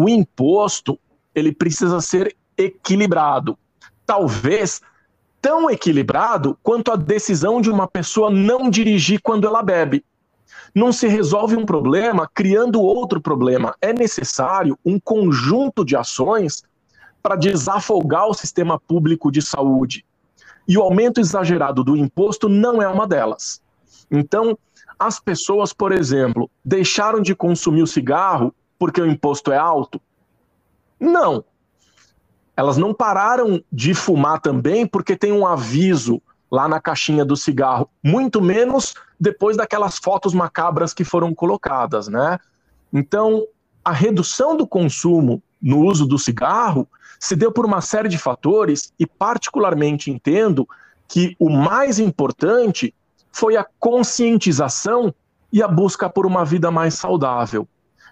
O 0.00 0.08
imposto, 0.08 0.96
ele 1.34 1.50
precisa 1.50 2.00
ser 2.00 2.36
equilibrado. 2.56 3.58
Talvez 4.06 4.80
tão 5.42 5.68
equilibrado 5.68 6.56
quanto 6.62 6.92
a 6.92 6.94
decisão 6.94 7.60
de 7.60 7.68
uma 7.68 7.88
pessoa 7.88 8.30
não 8.30 8.70
dirigir 8.70 9.20
quando 9.20 9.44
ela 9.44 9.60
bebe. 9.60 10.04
Não 10.72 10.92
se 10.92 11.08
resolve 11.08 11.56
um 11.56 11.66
problema 11.66 12.30
criando 12.32 12.80
outro 12.80 13.20
problema. 13.20 13.74
É 13.82 13.92
necessário 13.92 14.78
um 14.84 15.00
conjunto 15.00 15.84
de 15.84 15.96
ações 15.96 16.62
para 17.20 17.34
desafogar 17.34 18.28
o 18.28 18.34
sistema 18.34 18.78
público 18.78 19.32
de 19.32 19.42
saúde. 19.42 20.06
E 20.68 20.78
o 20.78 20.82
aumento 20.82 21.18
exagerado 21.20 21.82
do 21.82 21.96
imposto 21.96 22.48
não 22.48 22.80
é 22.80 22.86
uma 22.86 23.04
delas. 23.04 23.60
Então, 24.08 24.56
as 24.96 25.18
pessoas, 25.18 25.72
por 25.72 25.90
exemplo, 25.90 26.48
deixaram 26.64 27.20
de 27.20 27.34
consumir 27.34 27.82
o 27.82 27.86
cigarro 27.88 28.54
porque 28.78 29.00
o 29.00 29.06
imposto 29.06 29.52
é 29.52 29.58
alto? 29.58 30.00
Não. 30.98 31.44
Elas 32.56 32.76
não 32.76 32.92
pararam 32.92 33.62
de 33.72 33.94
fumar 33.94 34.40
também 34.40 34.86
porque 34.86 35.16
tem 35.16 35.32
um 35.32 35.46
aviso 35.46 36.20
lá 36.50 36.66
na 36.68 36.80
caixinha 36.80 37.24
do 37.24 37.36
cigarro, 37.36 37.90
muito 38.02 38.40
menos 38.40 38.94
depois 39.20 39.56
daquelas 39.56 39.98
fotos 39.98 40.32
macabras 40.32 40.94
que 40.94 41.04
foram 41.04 41.34
colocadas, 41.34 42.08
né? 42.08 42.38
Então, 42.92 43.46
a 43.84 43.92
redução 43.92 44.56
do 44.56 44.66
consumo 44.66 45.42
no 45.60 45.80
uso 45.84 46.06
do 46.06 46.18
cigarro 46.18 46.88
se 47.20 47.36
deu 47.36 47.52
por 47.52 47.66
uma 47.66 47.80
série 47.80 48.08
de 48.08 48.16
fatores 48.16 48.92
e 48.98 49.06
particularmente 49.06 50.10
entendo 50.10 50.66
que 51.06 51.36
o 51.38 51.50
mais 51.50 51.98
importante 51.98 52.94
foi 53.32 53.56
a 53.56 53.66
conscientização 53.78 55.14
e 55.52 55.62
a 55.62 55.68
busca 55.68 56.08
por 56.08 56.26
uma 56.26 56.44
vida 56.44 56.70
mais 56.70 56.94
saudável. 56.94 57.66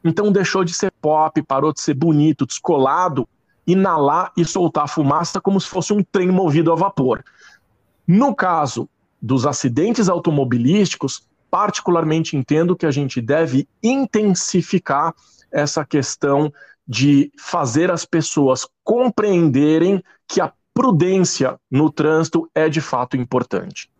Então 0.06 0.30
deixou 0.30 0.64
de 0.64 0.72
ser 0.72 0.92
pop, 1.00 1.42
parou 1.42 1.72
de 1.72 1.80
ser 1.80 1.94
bonito, 1.94 2.46
descolado, 2.46 3.28
inalar 3.66 4.32
e 4.36 4.44
soltar 4.44 4.88
fumaça 4.88 5.40
como 5.40 5.60
se 5.60 5.68
fosse 5.68 5.92
um 5.92 6.02
trem 6.02 6.28
movido 6.28 6.72
a 6.72 6.76
vapor. 6.76 7.24
No 8.06 8.34
caso 8.34 8.88
dos 9.20 9.44
acidentes 9.44 10.08
automobilísticos, 10.08 11.26
particularmente 11.50 12.36
entendo 12.36 12.76
que 12.76 12.86
a 12.86 12.90
gente 12.90 13.20
deve 13.20 13.68
intensificar 13.82 15.12
essa 15.50 15.84
questão 15.84 16.52
de 16.86 17.32
fazer 17.36 17.90
as 17.90 18.04
pessoas 18.04 18.66
compreenderem 18.84 20.02
que 20.28 20.40
a 20.40 20.52
prudência 20.72 21.58
no 21.70 21.90
trânsito 21.90 22.48
é 22.54 22.68
de 22.68 22.80
fato 22.80 23.16
importante. 23.16 23.90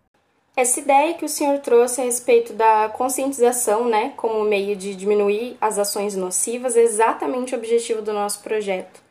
Essa 0.57 0.81
ideia 0.81 1.13
que 1.13 1.25
o 1.25 1.29
senhor 1.29 1.59
trouxe 1.59 2.01
a 2.01 2.05
respeito 2.05 2.55
da 2.55 2.89
conscientização, 2.89 3.85
né, 3.87 4.15
como 4.17 4.43
meio 4.43 4.75
de 4.75 4.95
diminuir 4.95 5.55
as 5.61 5.79
ações 5.79 6.17
nocivas, 6.17 6.79
é 6.79 6.83
exatamente 6.83 7.55
o 7.55 7.59
objetivo 7.59 8.01
do 8.01 8.11
nosso 8.11 8.43
projeto. 8.43 9.03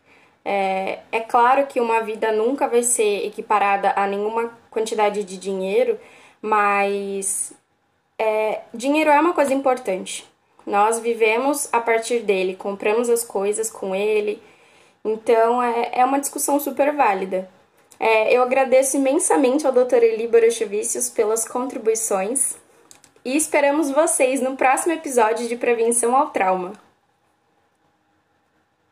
É, 0.44 1.00
é 1.12 1.20
claro 1.20 1.68
que 1.68 1.80
uma 1.80 2.02
vida 2.02 2.32
nunca 2.32 2.68
vai 2.68 2.82
ser 2.82 3.28
equiparada 3.28 3.94
a 3.96 4.08
nenhuma 4.08 4.52
quantidade 4.72 5.24
de 5.24 5.38
dinheiro, 5.38 6.00
mas 6.42 7.54
é, 8.18 8.62
dinheiro 8.74 9.12
é 9.12 9.20
uma 9.20 9.34
coisa 9.34 9.54
importante. 9.54 10.28
Nós 10.66 11.00
vivemos 11.00 11.70
a 11.72 11.80
partir 11.80 12.22
dele, 12.22 12.56
compramos 12.56 13.08
as 13.08 13.24
coisas 13.24 13.70
com 13.70 13.94
ele, 13.94 14.42
então 15.04 15.62
é, 15.62 15.92
é 15.94 16.06
uma 16.06 16.20
discussão 16.20 16.60
super 16.60 16.92
válida. 16.92 17.48
É, 18.00 18.36
eu 18.36 18.42
agradeço 18.42 18.98
imensamente 18.98 19.66
ao 19.66 19.74
Dr. 19.74 20.04
Eli 20.04 20.28
Borochovicius 20.28 21.10
pelas 21.10 21.46
contribuições 21.48 22.56
e 23.24 23.36
esperamos 23.36 23.90
vocês 23.90 24.42
no 24.42 24.56
próximo 24.56 24.94
episódio 24.94 25.48
de 25.48 25.56
Prevenção 25.56 26.16
ao 26.16 26.30
Trauma. 26.30 26.85